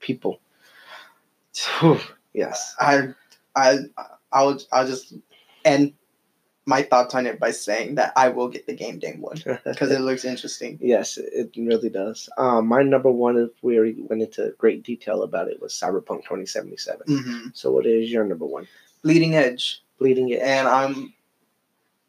[0.00, 0.40] people.
[1.80, 2.00] Whew,
[2.34, 2.74] yes.
[2.80, 3.08] I
[3.56, 3.78] I
[4.32, 5.14] I'll I'll just
[5.64, 5.94] end
[6.66, 9.90] my thoughts on it by saying that I will get the game day one because
[9.90, 10.78] it looks interesting.
[10.80, 12.28] Yes, it really does.
[12.38, 16.22] Um, my number one, if we already went into great detail about it, was Cyberpunk
[16.22, 17.06] 2077.
[17.06, 17.48] Mm-hmm.
[17.52, 18.66] So, what is your number one?
[19.02, 20.40] Bleeding Edge, Bleeding Edge.
[20.42, 21.12] and I'm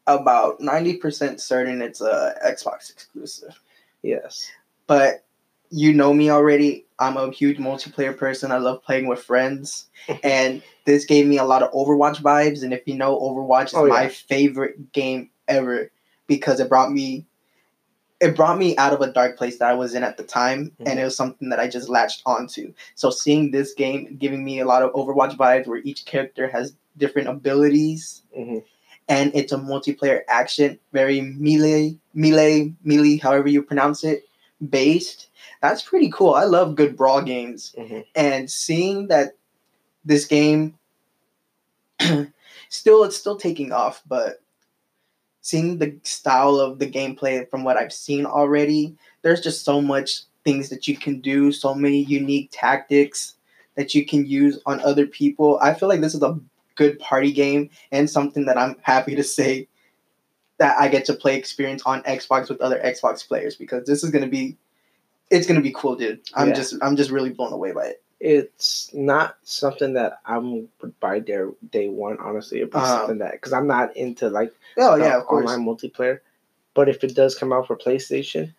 [0.06, 3.60] about ninety percent certain it's a Xbox exclusive.
[4.02, 4.50] yes.
[4.86, 5.25] But
[5.70, 6.86] you know me already.
[6.98, 8.52] I'm a huge multiplayer person.
[8.52, 9.86] I love playing with friends,
[10.22, 12.62] and this gave me a lot of Overwatch vibes.
[12.62, 14.08] And if you know, Overwatch is Oh, my yeah.
[14.08, 15.90] favorite game ever
[16.26, 17.26] because it brought me.
[18.18, 20.72] It brought me out of a dark place that I was in at the time,
[20.80, 21.02] and Mhm.
[21.02, 22.72] it was something that I just latched onto.
[22.94, 26.74] So seeing this game giving me a lot of Overwatch vibes, where each character has
[26.96, 28.58] different abilities, hmm
[29.08, 34.24] and it's a multiplayer action, very melee, melee, melee, however you pronounce it,
[34.70, 35.28] based.
[35.62, 36.34] That's pretty cool.
[36.34, 39.36] I love good brawl games, hmm and seeing that
[40.04, 40.78] this game
[42.68, 44.40] still it's still taking off, but
[45.40, 50.22] seeing the style of the gameplay from what I've seen already, there's just so much
[50.44, 53.34] things that you can do, so many unique tactics
[53.76, 55.58] that you can use on other people.
[55.62, 56.38] I feel like this is a
[56.74, 59.68] good party game and something that I'm happy to say
[60.58, 64.10] that I get to play experience on Xbox with other Xbox players because this is
[64.10, 64.56] gonna be
[65.30, 66.20] it's gonna be cool, dude.
[66.34, 66.54] I'm Yeah.
[66.54, 68.02] just I'm just really blown away by it.
[68.18, 70.68] It's not something that I would
[71.00, 72.58] buy day, day one, honestly.
[72.58, 72.98] It'd be Uh-huh.
[72.98, 75.44] something that, because I'm not into like Oh yeah, of course.
[75.50, 76.20] online multiplayer.
[76.74, 78.54] But if it does come out for PlayStation,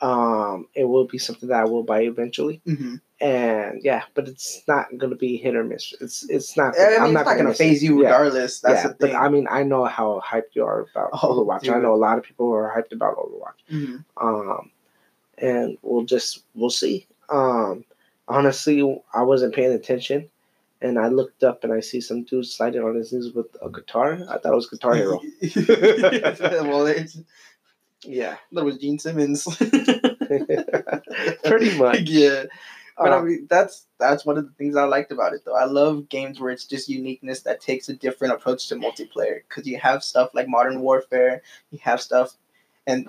[0.00, 2.60] um, it will be something that I will buy eventually.
[2.64, 5.94] hmm And yeah, but it's not gonna be hit or miss.
[6.00, 6.74] It's it's not.
[6.78, 7.56] I mean, I'm it's not gonna it.
[7.56, 8.08] phase you Yeah.
[8.08, 8.60] regardless.
[8.60, 9.16] That's yeah, the but thing.
[9.16, 11.68] I mean, I know how hyped you are about Oh, Overwatch.
[11.72, 13.60] I know a lot of people who are hyped about Overwatch.
[13.70, 14.04] Mhm.
[14.16, 14.70] Um,
[15.42, 17.06] and we'll just we'll see.
[17.28, 17.84] Um,
[18.28, 18.80] honestly,
[19.12, 20.30] I wasn't paying attention,
[20.80, 23.68] and I looked up and I see some dude sliding on his knees with a
[23.68, 24.14] guitar.
[24.30, 25.20] I thought it was Guitar Hero.
[26.70, 27.18] well, it's,
[28.04, 29.44] yeah, that was Gene Simmons.
[31.44, 32.00] pretty much.
[32.08, 32.44] yeah.
[32.98, 35.56] But I Um, mean, that's that's one of the things I liked about it, though.
[35.56, 39.40] I love games where it's just uniqueness that takes a different approach to multiplayer.
[39.48, 42.36] Because you have stuff like Modern Warfare, you have stuff,
[42.86, 43.08] and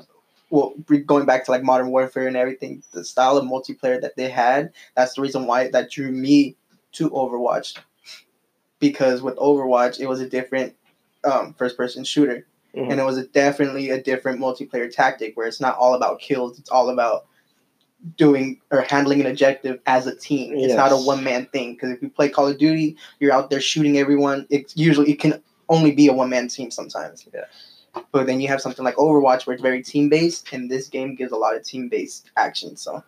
[0.53, 0.75] well,
[1.07, 4.71] going back to like Modern Warfare and everything, the style of multiplayer that they had,
[4.95, 6.55] that's the reason why that drew me
[6.91, 7.79] to Overwatch.
[8.79, 10.75] Because with Overwatch, it was a different
[11.23, 12.45] um, first-person shooter,
[12.75, 12.91] Mhm.
[12.91, 16.59] and it was a, definitely a different multiplayer tactic where it's not all about kills;
[16.59, 17.25] it's all about
[18.15, 20.53] doing or handling an objective as a team.
[20.55, 21.73] It's not a one man thing.
[21.73, 24.45] Because if you play Call of Duty, you're out there shooting everyone.
[24.51, 27.25] It's usually it can only be a one man team sometimes.
[27.33, 27.45] Yeah.
[28.11, 31.15] But then you have something like Overwatch where it's very team based, and this game
[31.15, 32.75] gives a lot of team based action.
[32.75, 33.03] So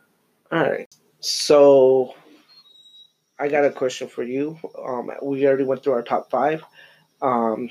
[0.51, 0.87] All right.
[1.19, 2.13] So
[3.39, 4.57] I got a question for you.
[4.83, 6.63] Um, we already went through our top five.
[7.21, 7.69] Um,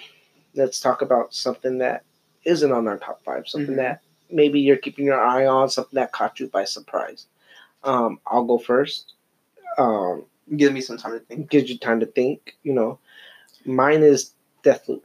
[0.54, 2.04] let's talk about something that
[2.44, 3.46] isn't on our top five.
[3.48, 3.78] Something Mhm.
[3.78, 5.70] that maybe you're keeping your eye on.
[5.70, 7.26] Something that caught you by surprise.
[7.84, 9.14] Um, I'll go first.
[9.78, 11.48] Um, give me some time to think.
[11.50, 12.56] gives you time to think.
[12.62, 12.98] You know,
[13.64, 15.02] mine is Deathloop.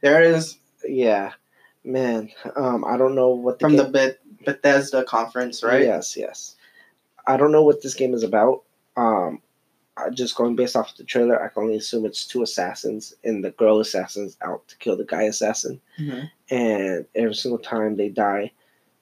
[0.00, 1.32] There is Yeah,
[1.84, 2.30] man.
[2.56, 5.82] Um, I don't know what the from game- the Beth- Bethesda conference, right?
[5.82, 6.56] Yes, yes.
[7.26, 8.62] I don't know what this game is about.
[8.96, 9.40] Um,
[9.96, 13.44] I just going based off the trailer, I can only assume it's two assassins, and
[13.44, 15.80] the girl assassin's out to kill the guy assassin.
[15.98, 16.30] Mhm.
[16.50, 18.50] And every single time they die,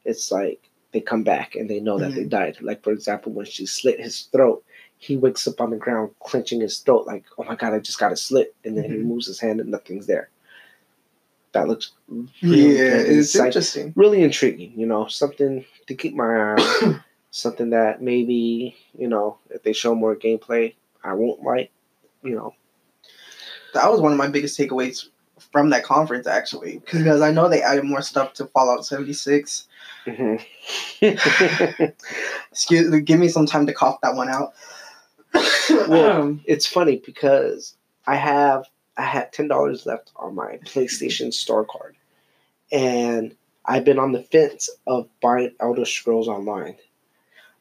[0.04, 2.58] it's like they come back and they know that they died.
[2.60, 4.62] Like for example, when she slit his throat,
[4.98, 7.98] he wakes up on the ground clenching his throat, like, "Oh my god, I just
[7.98, 9.04] got a slit!" And then he Mhm.
[9.04, 10.28] moves his hand and nothing's there.
[11.52, 11.92] That looks
[12.42, 13.92] really Yeah, it's like- interesting.
[13.96, 14.72] really intriguing.
[14.76, 17.04] You know, something to keep my eye on.
[17.30, 20.74] something that maybe you know, if they show more gameplay,
[21.04, 21.70] I won't like.
[22.22, 22.54] You know,
[23.74, 25.08] That was one of my biggest takeaways
[25.50, 29.66] from that conference, actually, because I know they added more stuff to Fallout 76.
[32.52, 34.52] Excuse, me, give me some time to cough that one out.
[35.68, 37.74] Well, Um, it's funny because
[38.06, 38.66] I have
[38.96, 41.96] I had ten dollars left on my PlayStation Store card,
[42.70, 43.34] and
[43.64, 46.76] I've been on the fence of buying Elder Scrolls Online.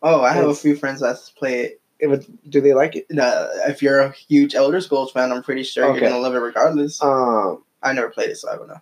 [0.04, 1.82] oh, I have a few friends that play it.
[2.00, 3.06] It would- do they like it?
[3.16, 6.00] Uh, if you're a huge Elder Scrolls fan, I'm pretty sure Okay.
[6.02, 7.02] you're gonna love it regardless.
[7.04, 8.82] Um, I never played it, so I don't know.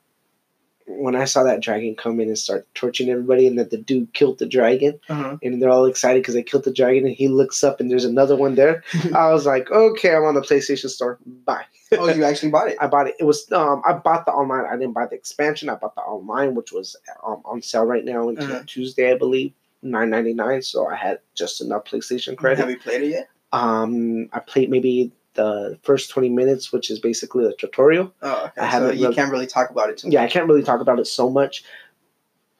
[0.91, 4.11] When I saw that dragon come in and start torching everybody, and that the dude
[4.13, 5.37] killed the dragon, Uh-huh.
[5.43, 8.05] and they're all excited because they killed the dragon, and he looks up and there's
[8.05, 8.83] another one there.
[9.15, 11.19] I was like, okay, I'm on the PlayStation Store.
[11.45, 11.65] Bye.
[11.93, 12.77] oh, you actually bought it?
[12.81, 13.15] I bought it.
[13.19, 14.65] It was um I bought the online.
[14.65, 15.69] I didn't buy the expansion.
[15.69, 18.63] I bought the online, which was um, on sale right now until Uh-huh.
[18.65, 20.61] Tuesday, I believe, nine ninety nine.
[20.63, 22.59] So I had just enough PlayStation credit.
[22.59, 23.29] Have you played it yet?
[23.51, 25.11] Um, I played maybe
[25.43, 28.13] the first twenty minutes, which is basically the tutorial.
[28.21, 28.61] Oh, okay.
[28.61, 30.63] I haven't so you read- can't really talk about it too Yeah, I can't really
[30.63, 31.63] talk about it so much,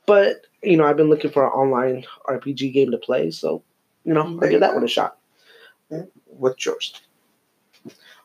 [0.06, 3.64] but you know, I've been looking for an online RPG game to play, so
[4.06, 4.76] you know, There I give that go.
[4.76, 5.18] one a shot.
[5.90, 6.04] Yeah.
[6.26, 6.94] What's yours?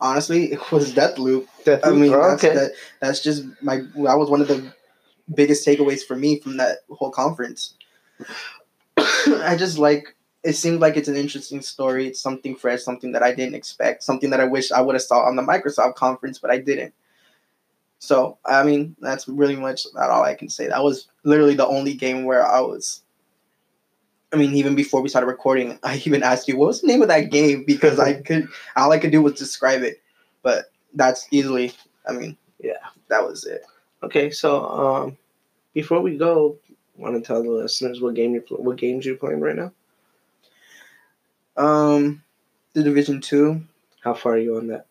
[0.01, 1.47] Honestly, it was Deathloop.
[1.85, 2.55] I mean, that's, okay.
[2.55, 3.77] that, that's just my.
[3.77, 4.73] That was one of the
[5.35, 7.75] biggest takeaways for me from that whole conference.
[8.99, 10.15] I just like.
[10.45, 12.07] It seemed like it's an interesting story.
[12.09, 15.03] It's something fresh, something that I didn't expect, something that I wish I would have
[15.03, 16.93] saw on the Microsoft conference, but I didn't.
[17.99, 20.69] So I mean, that's really much about all I can say.
[20.69, 23.03] That was literally the only game where I was.
[24.33, 27.03] I mean, even before we started recording, I even asked you what was the name
[27.03, 30.03] of that game because I could all I could do was describe it.
[30.43, 31.73] But that's easily,
[32.09, 32.75] I mean, Yeah.
[33.09, 33.63] that was it.
[34.03, 35.17] Okay, so um,
[35.73, 36.59] before we go,
[36.97, 39.73] want to tell the listeners what game you what games you're playing right now?
[41.57, 42.23] Um,
[42.73, 43.65] the Division Two.
[44.03, 44.87] How far are you on that?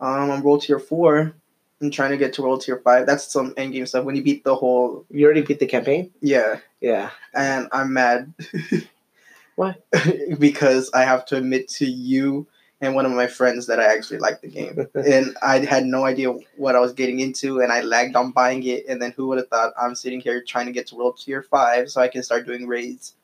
[0.00, 1.34] Um, I'm World Tier Four.
[1.80, 3.06] I'm trying to get to World Tier Five.
[3.06, 4.04] That's some end game stuff.
[4.04, 6.10] When you beat the whole, You already beat the campaign.
[6.20, 7.10] yeah, Yeah.
[7.34, 8.32] and I'm mad.
[9.56, 9.76] Why?
[10.38, 12.46] because I have to admit to you
[12.82, 16.04] and one of my friends that I actually like the game, and I had no
[16.04, 19.28] idea what I was getting into, and I lagged on buying it, and then who
[19.28, 22.08] would have thought I'm sitting here trying to get to World Tier Five so I
[22.08, 23.14] can start doing raids.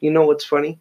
[0.00, 0.78] You know what's funny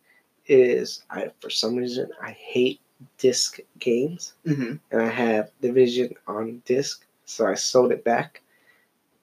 [0.47, 2.79] is I for some reason I hate
[3.17, 8.41] disc games, hmm and I have Division on disc, so I sold it back,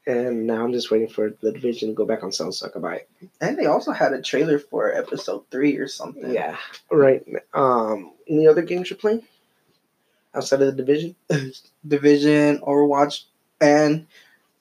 [0.07, 2.71] and now I'm just waiting for the Division to go back on sale so I
[2.71, 3.09] can buy it.
[3.41, 6.33] And they also had a trailer for episode three or something.
[6.33, 6.57] Yeah.
[6.91, 7.25] Right.
[7.53, 8.13] Um.
[8.29, 9.23] Any other games you're playing
[10.35, 11.15] outside of the Division?
[11.87, 13.25] Division, Overwatch,
[13.61, 14.07] and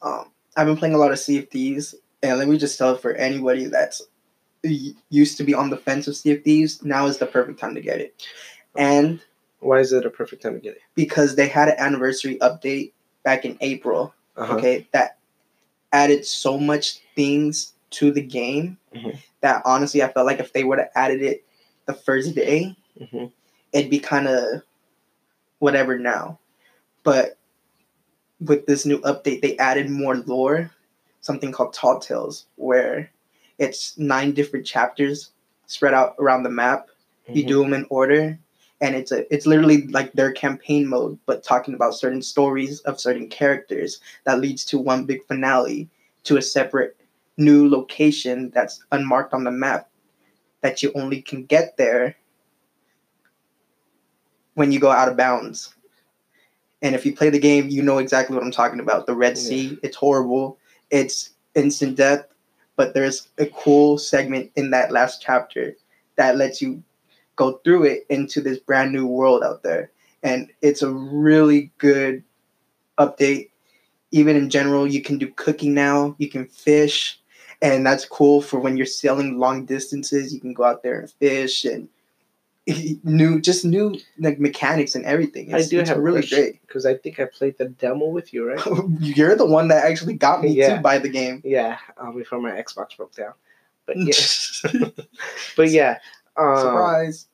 [0.01, 1.95] um, I've been playing a lot of Sea of Thieves.
[2.21, 4.01] And let me just tell for anybody that's
[4.63, 7.99] used to be on the fence of Thieves, now is the perfect time to get
[7.99, 8.25] it.
[8.77, 9.19] And
[9.59, 10.81] Why is it a perfect time to get it?
[10.95, 12.91] because they had an anniversary update
[13.23, 14.55] back in April, Uh-huh.
[14.55, 15.17] okay, that
[15.91, 19.17] added so much things to the game Mhm.
[19.41, 21.45] that honestly I felt like if they would have added it
[21.85, 23.25] the first day, hmm
[23.73, 24.61] it'd be kind of
[25.59, 26.37] whatever now.
[27.03, 27.37] But
[28.39, 30.69] with this new update, they added more lore,
[31.21, 33.09] something called Tall Tales, where
[33.59, 35.31] it's nine different chapters
[35.67, 36.87] spread out around the map.
[37.27, 37.37] Mm-hmm.
[37.37, 38.37] You do them in order,
[38.81, 42.99] and it's a it's literally like their campaign mode, but talking about certain stories of
[42.99, 45.89] certain characters that leads to one big finale
[46.23, 46.97] to a separate
[47.37, 49.89] new location that's unmarked on the map
[50.61, 52.15] that you only can get there
[54.53, 55.75] when you go out of bounds.
[56.81, 59.05] And if you play the game, you know exactly what I'm talking about.
[59.05, 59.43] The Red Yeah.
[59.43, 60.57] Sea, it's horrible.
[60.91, 62.25] It's instant death,
[62.75, 65.75] but there's a cool segment in that last chapter
[66.15, 66.83] that lets you
[67.35, 69.91] go through it into this brand new world out there.
[70.21, 72.23] And it's a really good
[72.97, 73.49] update.
[74.11, 77.19] Even in general, you can do cooking now, you can fish,
[77.61, 80.33] and that's cool for when you're sailing long distances.
[80.33, 81.89] You can go out there and fish and
[83.03, 85.53] new, just new like mechanics and everything.
[85.53, 86.61] I It's, do it's have really great.
[86.61, 88.61] because I think I played the demo with you, right?
[88.99, 90.75] You're the one that actually got me Yeah.
[90.75, 91.41] to buy the game.
[91.43, 93.33] yeah, uh, before my Xbox broke down.
[93.85, 93.97] But
[94.71, 94.89] yeah,
[95.57, 95.99] but yeah.
[96.37, 97.27] Um, Surprise!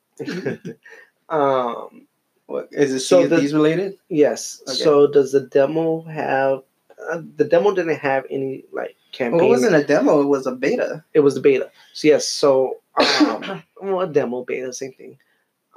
[1.28, 2.06] um,
[2.46, 3.00] What is it?
[3.00, 3.98] So So the- these related?
[4.08, 4.62] yes.
[4.66, 4.76] Okay.
[4.76, 6.62] So does the demo have?
[7.10, 9.38] Uh, the demo didn't have any like campaign.
[9.38, 11.04] Well, it wasn't a demo; it was a beta.
[11.14, 11.70] It was the beta.
[11.92, 12.26] So yes.
[12.26, 15.18] So um, well, a demo beta, same thing.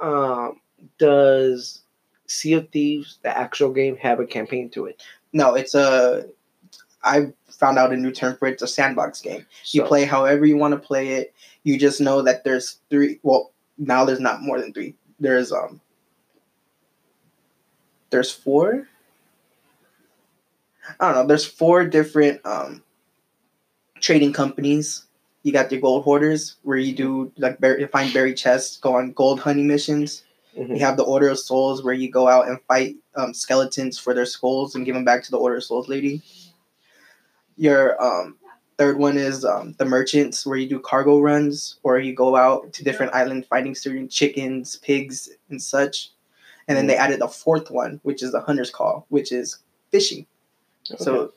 [0.00, 0.60] Um,
[0.98, 1.82] does
[2.26, 5.02] Sea of Thieves, the actual game, have a campaign to it?
[5.32, 6.26] No, it's a.
[7.02, 8.52] I found out a new term for it.
[8.52, 9.44] It's a sandbox game.
[9.66, 11.34] You play however you want to play it.
[11.62, 13.20] You just know that there's three.
[13.22, 14.94] Well, now there's not more than three.
[15.20, 15.80] There's um.
[18.10, 18.86] There's four.
[21.00, 21.26] I don't know.
[21.26, 22.82] There's four different um.
[24.04, 25.06] Trading companies.
[25.44, 29.12] You got your gold hoarders, where you do like bury, find buried chests, go on
[29.12, 30.24] gold hunting missions.
[30.54, 30.76] Mhm.
[30.76, 34.12] You have the Order of Souls, where you go out and fight um, skeletons for
[34.12, 36.20] their skulls and give them back to the Order of Souls lady.
[37.56, 38.36] Your um,
[38.76, 42.74] third one is um, the Merchants, where you do cargo runs, or you go out
[42.74, 46.10] to different islands fighting certain chickens, pigs, and such.
[46.68, 50.26] And then they added the fourth one, which is the Hunter's Call, which is fishing.
[50.98, 51.32] So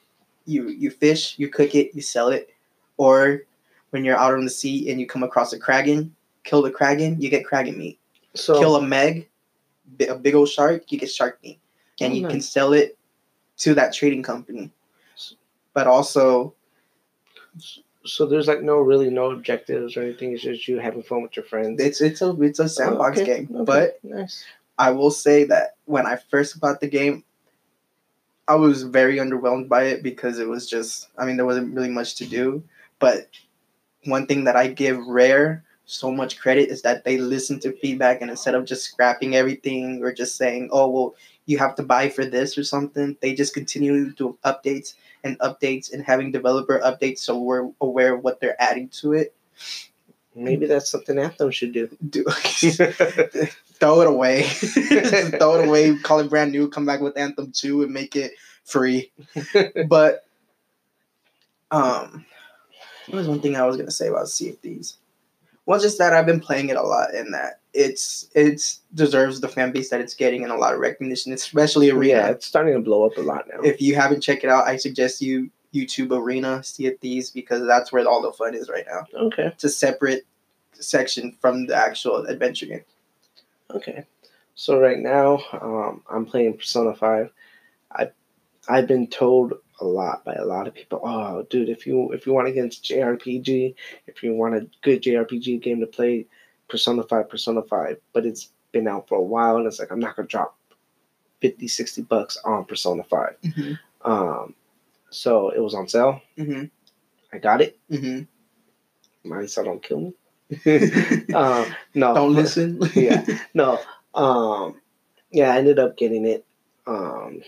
[0.46, 2.50] you you fish, you cook it, you sell it,
[2.98, 3.44] or
[3.92, 7.20] when you're out on the sea and you come across a kraken, kill the kraken,
[7.22, 8.00] you get kraken meat
[8.38, 9.28] so kill a meg,
[10.08, 11.60] a big old shark, you get shark meat,
[12.00, 12.98] and Oh, you can sell it
[13.58, 14.72] to that trading company.
[15.74, 16.54] But also,
[18.06, 20.34] So there's like no really no objectives or anything.
[20.34, 21.82] It's just you having fun with your friends.
[21.82, 23.50] it's it's a it's a sandbox okay, game.
[23.54, 24.46] okay, But nice.
[24.80, 27.24] I will say that when I first bought the game,
[28.48, 31.90] I was very underwhelmed by it because it was just, I mean, there wasn't really
[31.90, 32.64] much to do.
[33.00, 33.30] But
[34.06, 38.22] one thing that I give Rare so much credit is that they listen to feedback
[38.22, 42.10] and instead of just scrapping everything or just saying, oh, well, you have to buy
[42.10, 46.80] for this or something, they just continue to do updates and updates and having developer
[46.80, 49.34] updates so we're aware of what they're adding to it.
[50.36, 51.90] Maybe that's something Anthem should do.
[52.10, 52.24] Do
[53.80, 54.44] throw it away.
[54.44, 58.34] Throw it away, call it brand new, come back with Anthem 2 and make it
[58.64, 59.12] free.
[59.88, 60.26] But
[61.72, 62.26] um
[63.08, 64.98] what was one thing I was gonna say about Sea of Thieves?
[65.66, 69.48] Well just that I've been playing it a lot and that it's it's deserves the
[69.50, 72.14] fan base that it's getting and a lot of recognition, especially Arena.
[72.20, 73.60] yeah, it's starting to blow up a lot now.
[73.62, 77.68] If you haven't checked it out, I suggest you YouTube Arena Sea of Thieves because
[77.68, 79.06] that's where all the fun is right now.
[79.28, 80.26] okay, It's a separate
[80.74, 82.84] section from the actual adventure game.
[83.74, 84.06] okay.
[84.56, 87.30] So right now, um, I'm playing Persona Five.
[87.92, 88.10] I
[88.68, 91.02] I've been told a lot by a lot of people.
[91.04, 93.76] Oh, dude, if you if you want into JRPG,
[94.08, 96.26] if you want a good JRPG game to play,
[96.70, 97.98] Persona Five, Persona Five.
[98.14, 100.58] But it's been out for a while, and it's like I'm not gonna drop
[101.42, 103.36] 50, 60 bucks on Persona Five.
[103.44, 104.12] Mm-hmm.
[104.12, 104.56] Um,
[105.10, 106.22] so it was on sale.
[106.38, 106.66] Mm-hmm.
[107.34, 107.80] I got it.
[107.92, 109.30] Mm-hmm.
[109.30, 110.14] Mine so don't kill me.
[111.34, 112.80] um, no, Don't listen.
[112.96, 113.80] yeah, no.
[114.14, 114.80] Um,
[115.30, 116.46] yeah, I ended up getting it,
[116.86, 117.42] um,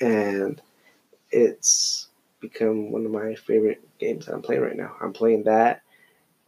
[0.00, 0.60] and
[1.32, 2.08] it's
[2.40, 4.94] become one of my favorite games that I'm playing right now.
[5.00, 5.82] I'm playing that,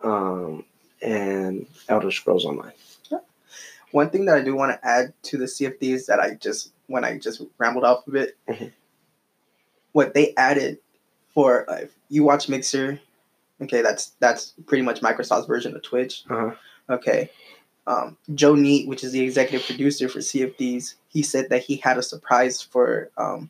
[0.03, 0.65] um,
[1.03, 2.73] and Elder Scrolls Online.
[3.93, 7.05] One thing that I do want to add to the of that I just when
[7.05, 8.73] I just rambled off a bit, Mhm.
[9.93, 10.79] what they added
[11.33, 13.01] for uh, you watch Mixer,
[13.63, 16.25] okay, that's that's pretty much Microsoft's version of Twitch.
[16.29, 16.55] Uh-huh.
[16.91, 17.31] Okay.
[17.87, 20.21] Um, Joe Neate, which is the executive producer for
[20.57, 23.49] Thieves, he said that he had a surprise for um,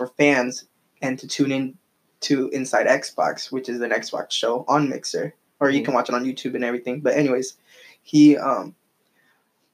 [0.00, 0.64] for fans
[1.02, 1.76] and to tune in
[2.20, 6.14] to Inside Xbox, which is an Xbox show on Mixer, or you can watch it
[6.14, 7.00] on YouTube and everything.
[7.00, 7.58] But anyways,
[8.02, 8.74] he um,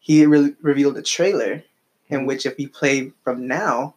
[0.01, 1.63] he re- revealed a trailer
[2.09, 2.27] in Mhm.
[2.27, 3.95] which if you play from now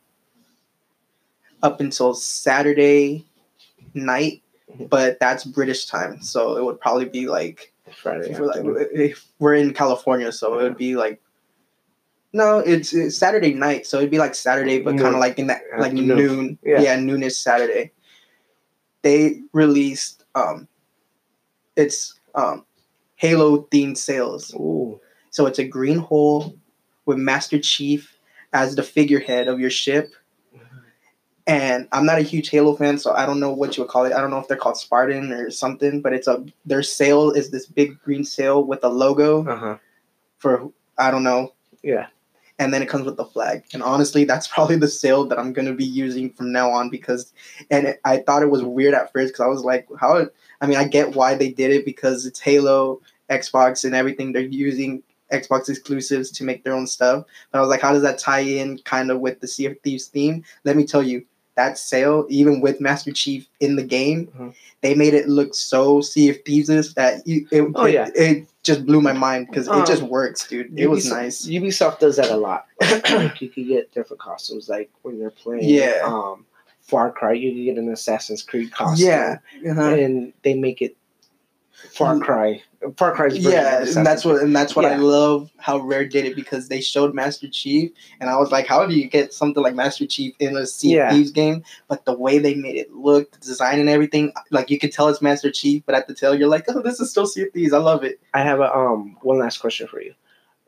[1.64, 3.26] up until Saturday
[3.96, 4.88] night, Mhm.
[4.88, 7.74] but that's British time, so it would probably be like
[8.04, 8.30] Friday.
[8.30, 11.20] if we're, like, if we're in California, so it would be like
[12.34, 15.48] no, it's, it's Saturday night, so it'd be like Saturday, but kind of like in
[15.48, 16.18] that like Afternoon.
[16.18, 16.82] noon, Yeah.
[16.82, 17.92] yeah, noonish Saturday.
[19.02, 20.68] They released um,
[21.76, 22.66] it's um,
[23.16, 25.00] Halo themed sails, Ooh,
[25.30, 26.56] so it's a green hole
[27.06, 28.16] with Master Chief
[28.54, 30.14] as the figurehead of your ship.
[31.48, 34.06] And I'm not a huge Halo fan, so I don't know what you would call
[34.06, 34.14] it.
[34.14, 37.50] I don't know if they're called Spartan or something, but it's a their sail is
[37.50, 39.78] this big green sail with a logo uh huh.
[40.38, 40.70] for
[41.00, 42.08] I don't know, Yeah.
[42.60, 43.64] And then it comes with the flag.
[43.74, 47.34] And honestly, that's probably the sail that I'm gonna be using from now on because,
[47.72, 50.28] and it, I thought it was weird at first because I was like, how?
[50.62, 54.34] I mean, I get why they did it because it's Halo, Xbox, and everything.
[54.34, 55.01] They're using
[55.32, 57.26] Xbox exclusives to make their own stuff.
[57.51, 59.80] But I was like, how does that tie in kind of with the Sea of
[59.80, 60.43] Thieves theme?
[60.66, 61.26] Let me tell you.
[61.60, 64.53] That sail, even with Master Chief in the game, Mhm.
[64.80, 68.10] they made it look so Sea of Thieves that you, it, Oh, it, yeah.
[68.16, 70.72] it just blew my mind because Um, it just works, dude.
[70.80, 71.45] It was nice.
[71.45, 72.66] Ubisoft does that a lot.
[73.12, 76.01] like you could get different costumes, like when you're playing Yeah.
[76.05, 76.45] um,
[76.80, 79.05] Far Cry, you can get an Assassin's Creed costume.
[79.10, 79.39] Yeah,
[79.70, 79.93] uh-huh.
[79.95, 80.95] and they make it
[81.92, 82.62] Far Cry.
[82.96, 86.24] Far Cry's version yeah, and that's what and that's what I love how Rare did
[86.24, 89.62] it because they showed Master Chief, and I was like, how do you get something
[89.62, 91.10] like Master Chief in a Sea Yeah.
[91.10, 91.64] of Thieves game?
[91.90, 95.10] But the way they made it look, the design and everything, like you could tell
[95.10, 97.52] it's Master Chief, but at the tail you're like, oh, this is still Sea of
[97.52, 97.74] Thieves.
[97.74, 98.22] I love it.
[98.34, 100.14] I have a um one last question for you.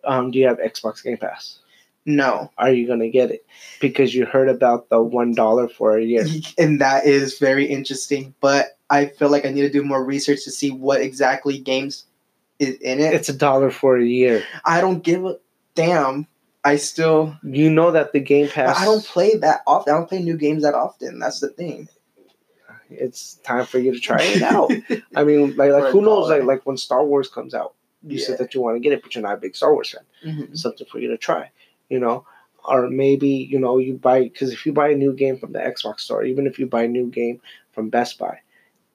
[0.03, 1.59] Um, do you have Xbox Game Pass?
[2.05, 3.45] No, Are you gonna get it?
[3.79, 6.25] Because you heard about the one dollar for a year.
[6.57, 8.33] and that is very interesting.
[8.41, 12.05] But I feel like I need to do more research to see what exactly games
[12.59, 13.13] is in it.
[13.13, 14.43] It's a dollar for a year.
[14.65, 15.37] I don't give a
[15.73, 16.27] damn.
[16.63, 18.77] I still You know that the Game Pass.
[18.77, 19.93] I don't play that often.
[19.93, 21.17] I don't play new games that often.
[21.17, 21.87] That's the thing.
[22.89, 24.69] It's time for you to try it out.
[25.15, 26.29] I mean, like, like who knows?
[26.29, 27.73] Like, like when Star Wars comes out,
[28.05, 28.25] you Yeah.
[28.25, 30.03] said that you want to get it, but you're not a big Star Wars fan.
[30.35, 30.57] Mhm.
[30.57, 31.49] Something for you to try,
[31.89, 32.25] you know.
[32.65, 35.59] Or maybe you know you buy because if you buy a new game from the
[35.59, 38.39] Xbox store, even if you buy a new game from Best Buy,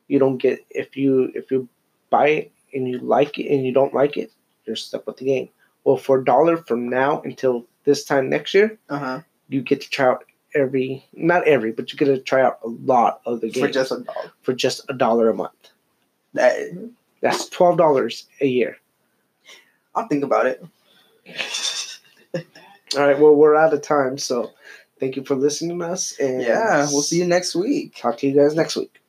[0.09, 1.69] you don't get if you if you
[2.11, 4.31] buy it and you like it and you don't like it,
[4.65, 5.49] you're stuck with the game.
[5.85, 9.21] Well, for a dollar from now until this time next year, Uh-huh.
[9.49, 12.69] you get to try out every not every, but you get to try out a
[12.69, 14.33] lot of the games For just a dollar.
[14.43, 15.71] for just a dollar a month.
[16.35, 16.57] That,
[17.21, 18.77] That's twelve dollars a year.
[19.95, 20.63] I'll think about it.
[22.97, 23.19] All right.
[23.19, 24.53] Well, we're out of time, so
[25.01, 26.15] thank you for listening to us.
[26.21, 27.97] And yeah, we'll see you next week.
[27.97, 29.01] Talk to you guys next week.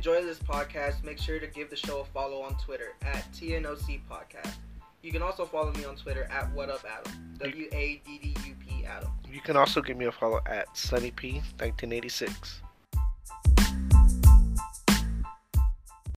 [0.00, 4.00] Enjoy this podcast, make sure to give the show a follow on Twitter at TNOC
[4.10, 4.54] Podcast.
[5.02, 7.34] You can also follow me on Twitter at What Up Adam.
[7.36, 9.10] W A D D U P Adam.
[9.30, 12.60] You can also give me a follow at SunnyP1986.